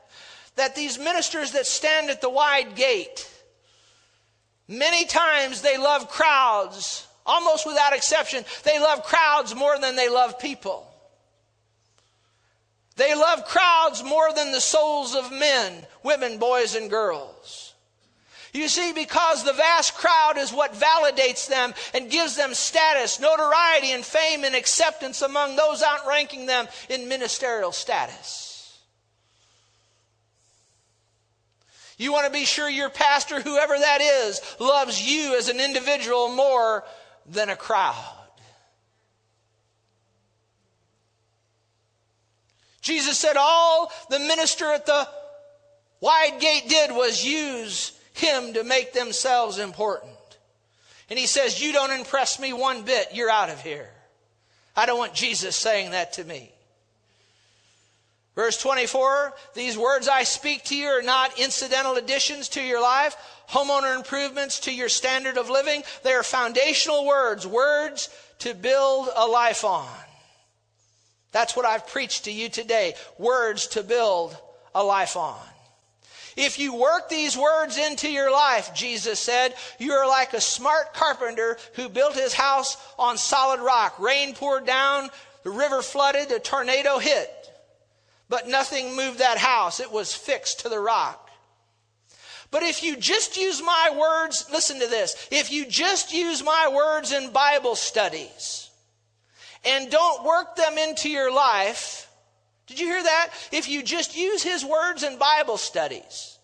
[0.57, 3.29] that these ministers that stand at the wide gate,
[4.69, 8.45] many times they love crowds, almost without exception.
[8.63, 10.91] They love crowds more than they love people.
[12.97, 17.74] They love crowds more than the souls of men, women, boys, and girls.
[18.55, 23.91] You see, because the vast crowd is what validates them and gives them status, notoriety,
[23.91, 28.79] and fame and acceptance among those outranking them in ministerial status.
[31.99, 36.29] You want to be sure your pastor, whoever that is, loves you as an individual
[36.29, 36.85] more
[37.27, 38.15] than a crowd.
[42.83, 45.09] Jesus said all the minister at the
[46.01, 50.13] wide gate did was use him to make themselves important.
[51.11, 53.91] And he says, You don't impress me one bit, you're out of here.
[54.77, 56.51] I don't want Jesus saying that to me.
[58.35, 63.17] Verse 24, these words I speak to you are not incidental additions to your life,
[63.49, 65.85] homeowner improvements to your standard of living.
[66.03, 68.09] They are foundational words, words
[68.41, 69.87] to build a life on.
[71.31, 72.95] That's what I've preached to you today.
[73.19, 74.37] Words to build
[74.75, 75.39] a life on.
[76.37, 80.95] If you work these words into your life, Jesus said, you are like a smart
[80.95, 83.99] carpenter who built his house on solid rock.
[84.01, 85.11] Rain poured down,
[85.43, 87.31] the river flooded, a tornado hit.
[88.29, 89.81] But nothing moved that house.
[89.81, 91.21] It was fixed to the rock.
[92.51, 95.29] But if you just use my words, listen to this.
[95.31, 98.71] If you just use my words in Bible studies,
[99.65, 102.04] and don't work them into your life,
[102.67, 103.31] did you hear that?
[103.53, 106.39] If you just use his words in Bible studies,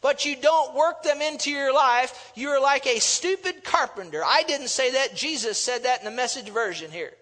[0.00, 4.22] but you don't work them into your life, you're like a stupid carpenter.
[4.24, 5.14] I didn't say that.
[5.14, 7.12] Jesus said that in the message version here.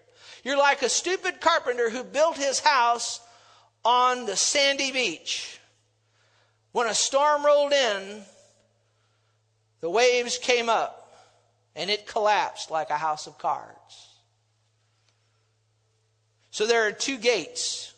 [0.43, 3.19] You're like a stupid carpenter who built his house
[3.83, 5.59] on the sandy beach.
[6.71, 8.21] When a storm rolled in,
[9.81, 11.13] the waves came up
[11.75, 14.09] and it collapsed like a house of cards.
[16.51, 17.93] So there are two gates.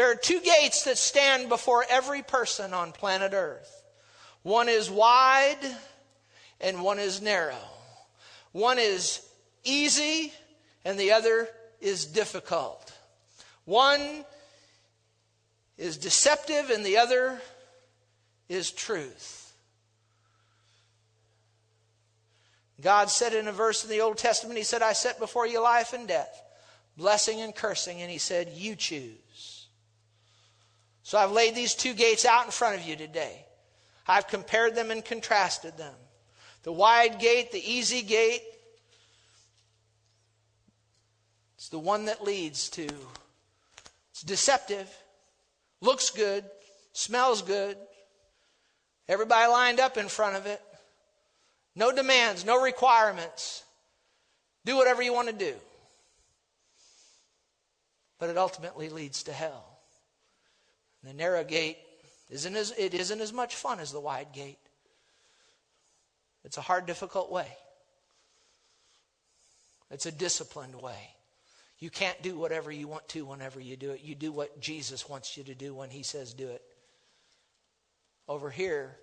[0.00, 3.82] There are two gates that stand before every person on planet Earth.
[4.42, 5.58] One is wide
[6.58, 7.68] and one is narrow.
[8.52, 9.20] One is
[9.62, 10.32] easy
[10.86, 11.50] and the other
[11.82, 12.94] is difficult.
[13.66, 14.24] One
[15.76, 17.38] is deceptive and the other
[18.48, 19.52] is truth.
[22.80, 25.60] God said in a verse in the Old Testament, He said, I set before you
[25.60, 26.42] life and death
[26.96, 29.59] blessing and cursing, and he said, You choose.
[31.02, 33.44] So I've laid these two gates out in front of you today.
[34.06, 35.94] I've compared them and contrasted them.
[36.62, 38.42] The wide gate, the easy gate,
[41.56, 42.86] it's the one that leads to,
[44.10, 44.90] it's deceptive,
[45.80, 46.44] looks good,
[46.92, 47.76] smells good.
[49.08, 50.60] Everybody lined up in front of it.
[51.74, 53.64] No demands, no requirements.
[54.64, 55.54] Do whatever you want to do
[58.20, 59.69] but it ultimately leads to hell.
[61.04, 61.78] The narrow gate
[62.28, 64.58] isn't as, it isn't as much fun as the wide gate.
[66.44, 67.48] It's a hard, difficult way.
[69.90, 71.14] It's a disciplined way.
[71.78, 74.02] You can't do whatever you want to whenever you do it.
[74.04, 76.62] You do what Jesus wants you to do when He says do it.
[78.28, 78.96] Over here,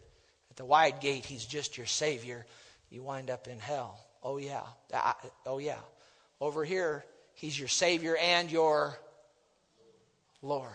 [0.51, 2.45] at the wide gate, He's just your Savior.
[2.89, 3.99] You wind up in hell.
[4.23, 4.61] Oh, yeah.
[5.45, 5.79] Oh, yeah.
[6.39, 8.97] Over here, He's your Savior and your
[10.41, 10.69] Lord.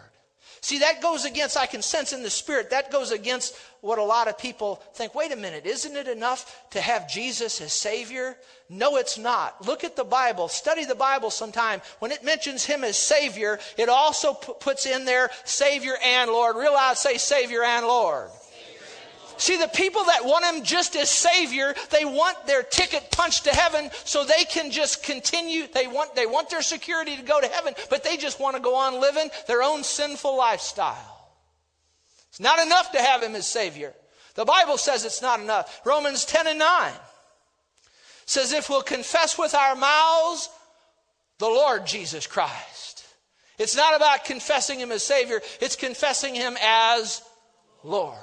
[0.60, 4.02] See, that goes against, I can sense in the spirit, that goes against what a
[4.02, 5.14] lot of people think.
[5.14, 8.36] Wait a minute, isn't it enough to have Jesus as Savior?
[8.68, 9.66] No, it's not.
[9.66, 10.46] Look at the Bible.
[10.46, 11.82] Study the Bible sometime.
[11.98, 16.56] When it mentions Him as Savior, it also p- puts in there Savior and Lord.
[16.56, 18.30] Real loud say Savior and Lord.
[19.36, 23.50] See, the people that want him just as Savior, they want their ticket punched to
[23.50, 25.66] heaven so they can just continue.
[25.72, 28.62] They want, they want their security to go to heaven, but they just want to
[28.62, 31.30] go on living their own sinful lifestyle.
[32.30, 33.94] It's not enough to have him as Savior.
[34.34, 35.80] The Bible says it's not enough.
[35.84, 36.92] Romans 10 and 9
[38.24, 40.48] says, if we'll confess with our mouths
[41.38, 43.04] the Lord Jesus Christ.
[43.58, 47.22] It's not about confessing him as Savior, it's confessing him as
[47.84, 48.16] Lord.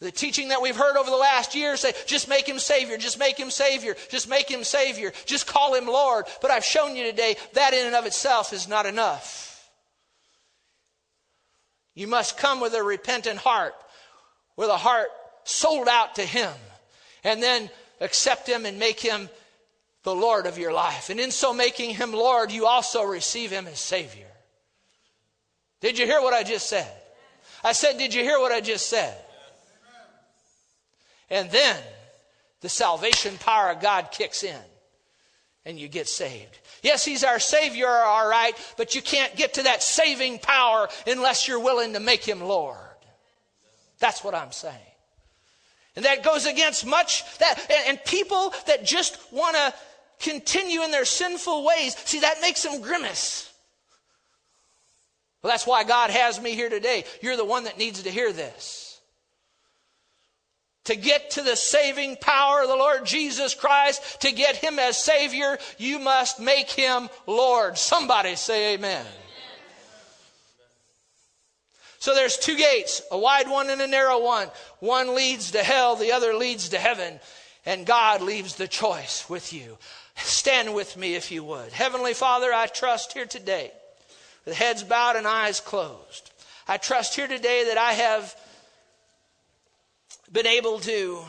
[0.00, 3.18] The teaching that we've heard over the last year say, just make him Savior, just
[3.18, 6.26] make him Savior, just make him Savior, just call him Lord.
[6.42, 9.70] But I've shown you today that in and of itself is not enough.
[11.94, 13.74] You must come with a repentant heart,
[14.54, 15.08] with a heart
[15.44, 16.52] sold out to him,
[17.24, 17.70] and then
[18.02, 19.30] accept him and make him
[20.02, 21.08] the Lord of your life.
[21.08, 24.28] And in so making him Lord, you also receive him as Savior.
[25.80, 26.90] Did you hear what I just said?
[27.64, 29.16] I said, Did you hear what I just said?
[31.30, 31.76] And then
[32.60, 34.60] the salvation power of God kicks in.
[35.66, 36.58] and you get saved.
[36.82, 41.48] Yes, He's our Savior, all right, but you can't get to that saving power unless
[41.48, 42.78] you're willing to make Him Lord.
[43.98, 44.76] That's what I'm saying.
[45.96, 49.74] And that goes against much that, and, and people that just want to
[50.20, 53.52] continue in their sinful ways, see, that makes them grimace.
[55.42, 57.04] Well, that's why God has me here today.
[57.22, 58.85] You're the one that needs to hear this.
[60.86, 64.96] To get to the saving power of the Lord Jesus Christ, to get Him as
[64.96, 67.78] Savior, you must make Him Lord.
[67.78, 69.04] Somebody say amen.
[71.98, 74.48] So there's two gates, a wide one and a narrow one.
[74.78, 77.18] One leads to hell, the other leads to heaven.
[77.64, 79.78] And God leaves the choice with you.
[80.16, 81.72] Stand with me if you would.
[81.72, 83.72] Heavenly Father, I trust here today,
[84.44, 86.30] with heads bowed and eyes closed.
[86.68, 88.36] I trust here today that I have
[90.32, 91.20] been able to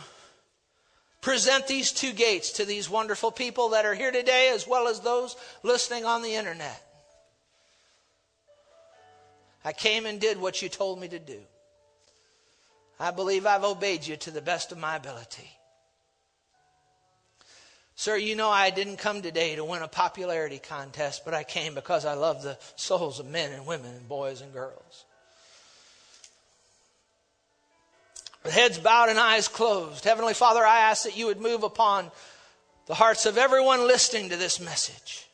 [1.21, 4.99] present these two gates to these wonderful people that are here today, as well as
[4.99, 6.83] those listening on the internet.
[9.65, 11.41] I came and did what you told me to do.
[12.99, 15.49] I believe I've obeyed you to the best of my ability.
[17.95, 21.73] Sir, you know I didn't come today to win a popularity contest, but I came
[21.73, 25.05] because I love the souls of men and women and boys and girls.
[28.43, 32.11] With heads bowed and eyes closed, Heavenly Father, I ask that you would move upon
[32.85, 35.27] the hearts of everyone listening to this message.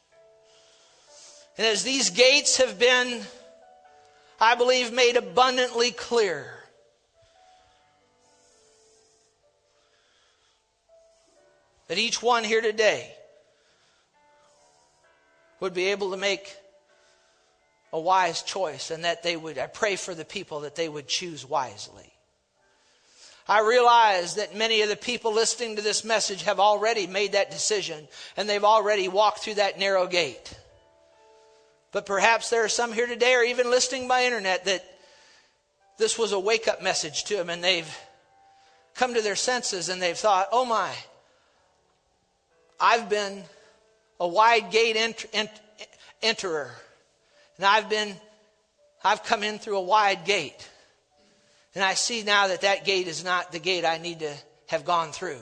[1.58, 3.22] And as these gates have been,
[4.40, 6.52] I believe, made abundantly clear,
[11.88, 13.14] that each one here today
[15.60, 16.56] would be able to make
[17.92, 21.08] a wise choice and that they would, I pray for the people that they would
[21.08, 22.13] choose wisely.
[23.48, 27.52] I realize that many of the people listening to this message have already made that
[27.52, 30.54] decision and they've already walked through that narrow gate.
[31.92, 34.84] But perhaps there are some here today or even listening by internet that
[35.98, 37.98] this was a wake up message to them and they've
[38.96, 40.92] come to their senses and they've thought, oh my,
[42.80, 43.44] I've been
[44.20, 45.62] a wide gate ent- ent-
[46.22, 46.70] enterer
[47.58, 48.16] and I've been,
[49.04, 50.70] I've come in through a wide gate.
[51.76, 54.34] And I see now that that gate is not the gate I need to
[54.68, 55.42] have gone through.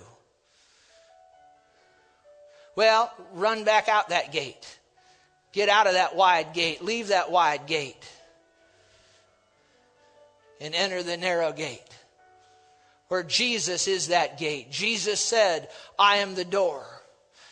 [2.76, 4.80] Well, run back out that gate.
[5.52, 6.82] Get out of that wide gate.
[6.82, 8.10] Leave that wide gate.
[10.62, 11.82] And enter the narrow gate.
[13.10, 14.72] Where Jesus is that gate.
[14.72, 15.68] Jesus said,
[16.00, 16.86] I am the door.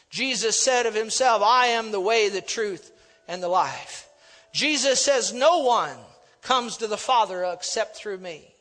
[0.09, 2.91] Jesus said of himself, I am the way, the truth,
[3.27, 4.07] and the life.
[4.53, 5.97] Jesus says, No one
[6.41, 8.53] comes to the Father except through me.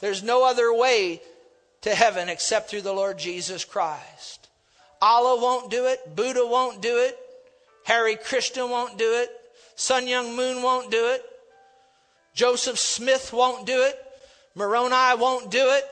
[0.00, 1.20] There's no other way
[1.82, 4.48] to heaven except through the Lord Jesus Christ.
[5.00, 6.14] Allah won't do it.
[6.14, 7.18] Buddha won't do it.
[7.84, 9.30] Hare Krishna won't do it.
[9.76, 11.24] Sun Myung Moon won't do it.
[12.34, 13.98] Joseph Smith won't do it.
[14.54, 15.84] Moroni won't do it.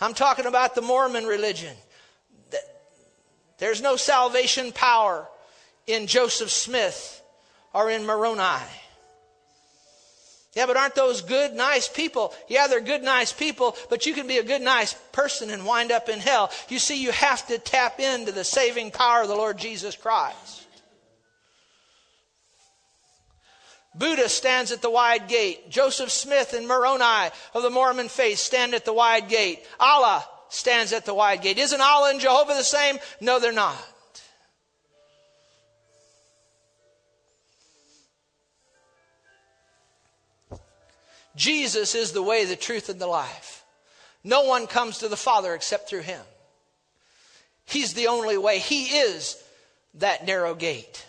[0.00, 1.76] I'm talking about the Mormon religion.
[3.58, 5.28] There's no salvation power
[5.86, 7.22] in Joseph Smith
[7.72, 8.42] or in Moroni.
[10.54, 12.34] Yeah, but aren't those good, nice people?
[12.46, 15.90] Yeah, they're good, nice people, but you can be a good, nice person and wind
[15.90, 16.50] up in hell.
[16.68, 20.66] You see, you have to tap into the saving power of the Lord Jesus Christ.
[23.94, 25.70] Buddha stands at the wide gate.
[25.70, 29.64] Joseph Smith and Moroni of the Mormon faith stand at the wide gate.
[29.80, 31.58] Allah stands at the wide gate.
[31.58, 32.98] Isn't Allah and Jehovah the same?
[33.20, 33.76] No, they're not.
[41.34, 43.64] Jesus is the way, the truth, and the life.
[44.24, 46.20] No one comes to the Father except through him.
[47.64, 48.58] He's the only way.
[48.58, 49.42] He is
[49.94, 51.06] that narrow gate.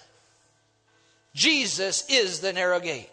[1.35, 3.09] Jesus is the narrow gate.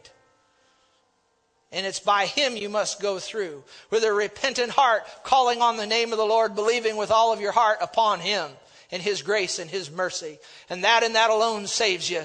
[1.72, 5.86] And it's by him you must go through with a repentant heart, calling on the
[5.86, 8.50] name of the Lord, believing with all of your heart upon him
[8.90, 10.38] and his grace and his mercy.
[10.68, 12.24] And that and that alone saves you.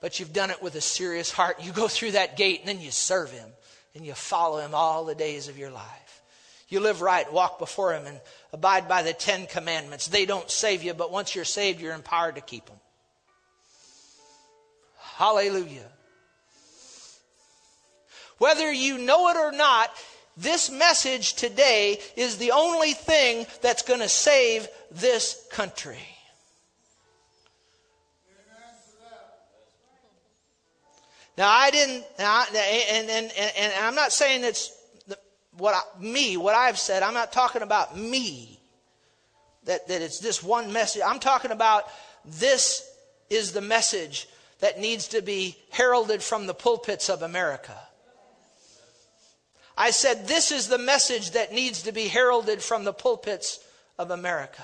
[0.00, 1.62] But you've done it with a serious heart.
[1.62, 3.48] You go through that gate and then you serve him
[3.94, 6.22] and you follow him all the days of your life.
[6.68, 8.18] You live right, walk before him, and
[8.52, 10.06] abide by the Ten Commandments.
[10.06, 12.78] They don't save you, but once you're saved, you're empowered to keep them.
[14.98, 15.88] Hallelujah.
[18.38, 19.90] Whether you know it or not,
[20.36, 26.11] this message today is the only thing that's going to save this country.
[31.42, 34.72] Now, I didn't, and, and, and, and I'm not saying it's
[35.58, 37.02] what I, me, what I've said.
[37.02, 38.60] I'm not talking about me.
[39.64, 41.02] that, that it's this one message.
[41.04, 41.90] I'm talking about
[42.24, 42.88] this
[43.28, 44.28] is the message
[44.60, 47.76] that needs to be heralded from the pulpits of America.
[49.76, 53.58] I said, This is the message that needs to be heralded from the pulpits
[53.98, 54.62] of America.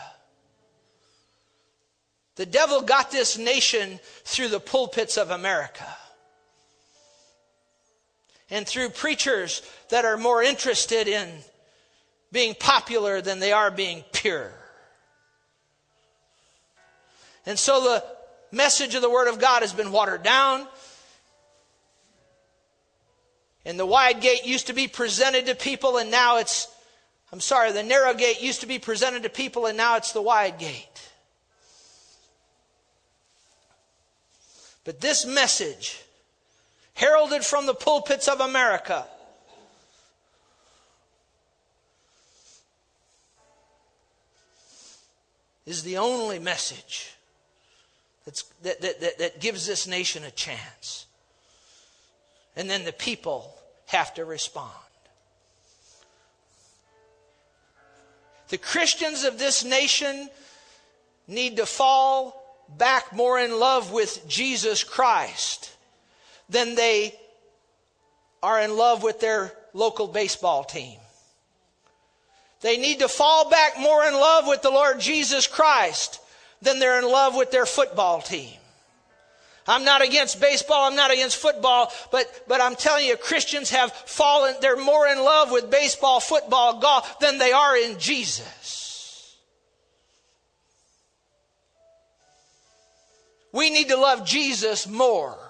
[2.37, 5.85] The devil got this nation through the pulpits of America
[8.51, 11.29] and through preachers that are more interested in
[12.33, 14.53] being popular than they are being pure.
[17.47, 18.05] And so the
[18.53, 20.67] message of the Word of God has been watered down.
[23.65, 26.69] And the wide gate used to be presented to people, and now it's,
[27.33, 30.23] I'm sorry, the narrow gate used to be presented to people, and now it's the
[30.23, 30.87] wide gate.
[34.85, 36.03] But this message,
[36.99, 39.07] heralded from the pulpits of America,
[45.65, 47.15] is the only message
[48.25, 51.07] that, that, that, that gives this nation a chance.
[52.57, 53.55] And then the people
[53.87, 54.73] have to respond.
[58.49, 60.29] The Christians of this nation
[61.29, 65.77] need to fall back more in love with Jesus Christ
[66.49, 67.15] than they
[68.43, 70.99] are in love with their local baseball team.
[72.61, 76.21] They need to fall back more in love with the Lord Jesus Christ
[76.61, 78.59] than they're in love with their football team.
[79.67, 83.93] I'm not against baseball, I'm not against football, but, but I'm telling you, Christians have
[83.93, 89.37] fallen, they're more in love with baseball, football, golf than they are in Jesus.
[93.53, 95.48] We need to love Jesus more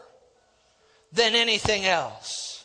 [1.13, 2.65] than anything else.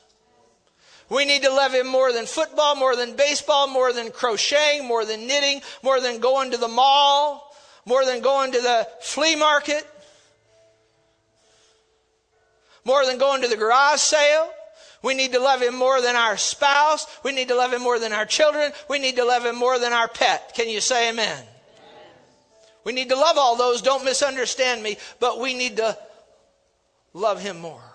[1.09, 5.05] We need to love him more than football, more than baseball, more than crocheting, more
[5.05, 9.85] than knitting, more than going to the mall, more than going to the flea market,
[12.85, 14.49] more than going to the garage sale.
[15.03, 17.05] We need to love him more than our spouse.
[17.23, 18.71] We need to love him more than our children.
[18.89, 20.53] We need to love him more than our pet.
[20.55, 21.27] Can you say amen?
[21.27, 21.47] amen?
[22.85, 23.81] We need to love all those.
[23.81, 25.97] Don't misunderstand me, but we need to
[27.13, 27.92] love him more.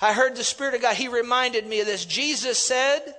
[0.00, 0.96] I heard the Spirit of God.
[0.96, 2.04] He reminded me of this.
[2.04, 3.14] Jesus said,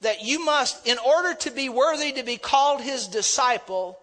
[0.00, 3.98] that you must, in order to be worthy to be called his disciple,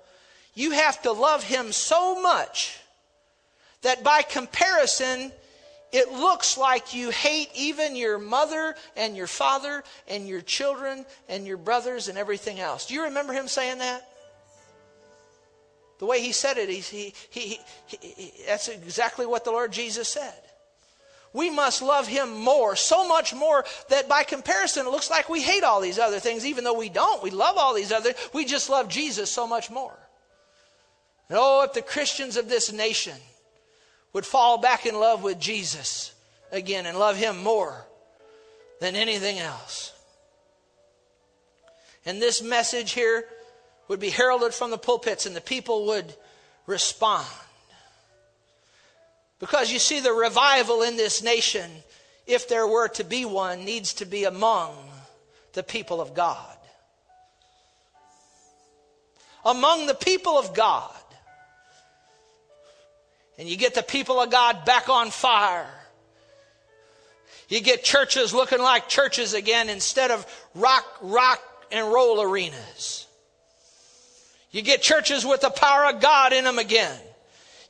[0.53, 2.77] you have to love him so much
[3.81, 5.31] that by comparison,
[5.91, 11.47] it looks like you hate even your mother and your father and your children and
[11.47, 12.87] your brothers and everything else.
[12.87, 14.07] Do you remember him saying that?
[15.99, 20.07] The way he said it, he, he, he, he, that's exactly what the Lord Jesus
[20.07, 20.33] said
[21.37, 25.39] we must love him more, so much more that by comparison it looks like we
[25.39, 27.21] hate all these other things, even though we don't.
[27.21, 29.95] We love all these other, we just love Jesus so much more.
[31.29, 33.15] And oh, if the Christians of this nation
[34.13, 36.11] would fall back in love with Jesus
[36.51, 37.85] again and love him more
[38.79, 39.93] than anything else.
[42.03, 43.25] And this message here
[43.89, 46.15] would be heralded from the pulpits and the people would
[46.65, 47.27] respond.
[49.39, 51.69] Because you see, the revival in this nation,
[52.25, 54.75] if there were to be one, needs to be among
[55.53, 56.57] the people of God.
[59.45, 60.91] Among the people of God.
[63.37, 65.69] And you get the people of God back on fire.
[67.49, 73.05] You get churches looking like churches again instead of rock, rock and roll arenas.
[74.51, 76.99] You get churches with the power of God in them again.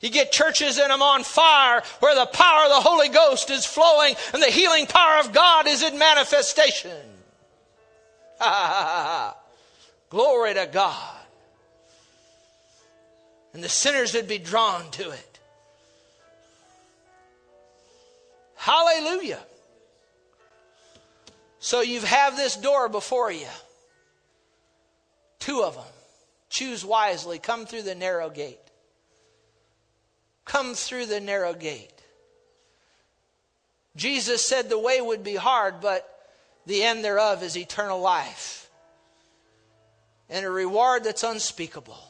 [0.00, 3.66] You get churches in them on fire where the power of the Holy Ghost is
[3.66, 6.96] flowing and the healing power of God is in manifestation.
[10.10, 11.14] Glory to God.
[13.52, 15.38] And the sinners would be drawn to it.
[18.54, 19.40] Hallelujah.
[21.58, 23.46] So you have this door before you.
[25.40, 25.84] Two of them.
[26.50, 27.38] Choose wisely.
[27.38, 28.67] Come through the narrow gate.
[30.48, 31.92] Come through the narrow gate.
[33.96, 36.08] Jesus said the way would be hard, but
[36.66, 38.70] the end thereof is eternal life
[40.30, 42.02] and a reward that's unspeakable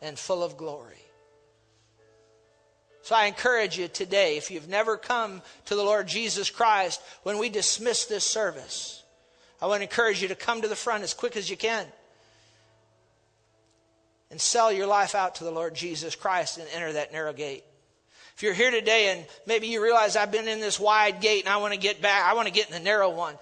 [0.00, 0.96] and full of glory.
[3.02, 7.38] So I encourage you today, if you've never come to the Lord Jesus Christ, when
[7.38, 9.02] we dismiss this service,
[9.60, 11.86] I want to encourage you to come to the front as quick as you can
[14.30, 17.64] and sell your life out to the Lord Jesus Christ and enter that narrow gate.
[18.40, 21.52] If you're here today and maybe you realize I've been in this wide gate and
[21.52, 23.34] I want to get back, I want to get in the narrow one,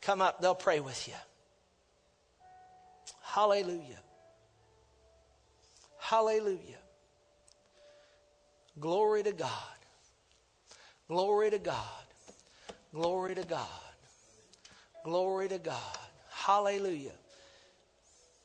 [0.00, 1.14] come up, they'll pray with you.
[3.22, 4.00] Hallelujah.
[6.00, 6.58] Hallelujah.
[8.80, 9.52] Glory to God.
[11.06, 11.76] Glory to God.
[12.92, 13.68] Glory to God.
[15.04, 15.98] Glory to God.
[16.32, 17.14] Hallelujah.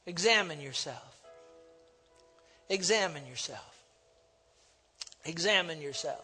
[0.05, 1.17] Examine yourself.
[2.69, 3.70] Examine yourself.
[5.25, 6.23] Examine yourself.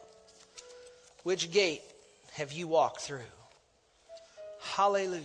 [1.24, 1.84] Which gate
[2.34, 3.20] have you walked through?
[4.62, 5.24] Hallelujah.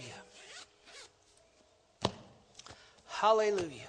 [3.07, 3.89] Hallelujah.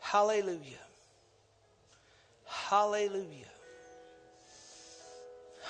[0.00, 0.86] Hallelujah.
[2.46, 3.44] Hallelujah.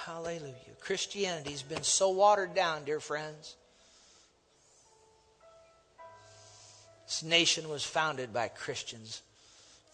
[0.04, 0.54] Hallelujah.
[0.80, 3.56] Christianity's been so watered down, dear friends.
[7.06, 9.22] This nation was founded by Christians,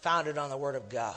[0.01, 1.15] founded on the Word of God.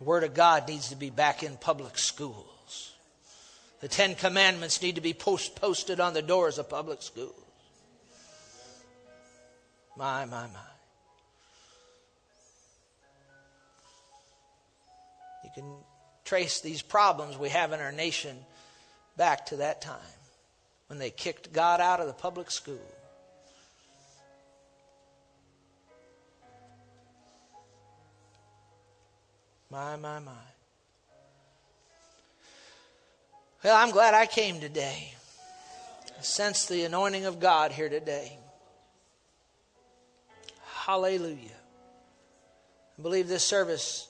[0.00, 2.94] The Word of God needs to be back in public schools.
[3.80, 7.34] The Ten Commandments need to be post- posted on the doors of public schools.
[9.98, 10.58] My, my, my.
[15.44, 15.70] You can
[16.24, 18.38] trace these problems we have in our nation
[19.18, 20.00] back to that time
[20.86, 22.80] when they kicked God out of the public school.
[29.70, 30.32] My, my, my.
[33.62, 35.14] Well, I'm glad I came today.
[36.18, 38.36] I sense the anointing of God here today.
[40.86, 41.36] Hallelujah.
[42.98, 44.08] I believe this service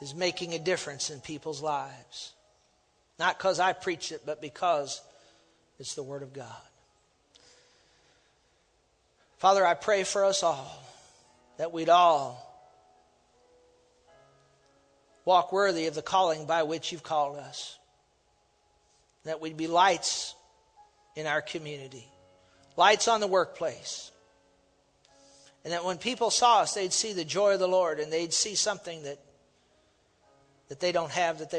[0.00, 2.32] is making a difference in people's lives.
[3.18, 5.02] Not because I preach it, but because
[5.78, 6.46] it's the Word of God.
[9.38, 10.82] Father, I pray for us all
[11.58, 12.47] that we'd all
[15.28, 17.76] walk worthy of the calling by which you've called us.
[19.26, 20.34] That we'd be lights
[21.16, 22.08] in our community,
[22.78, 24.10] lights on the workplace.
[25.64, 28.32] And that when people saw us, they'd see the joy of the Lord and they'd
[28.32, 29.18] see something that
[30.68, 31.56] that they don't have that they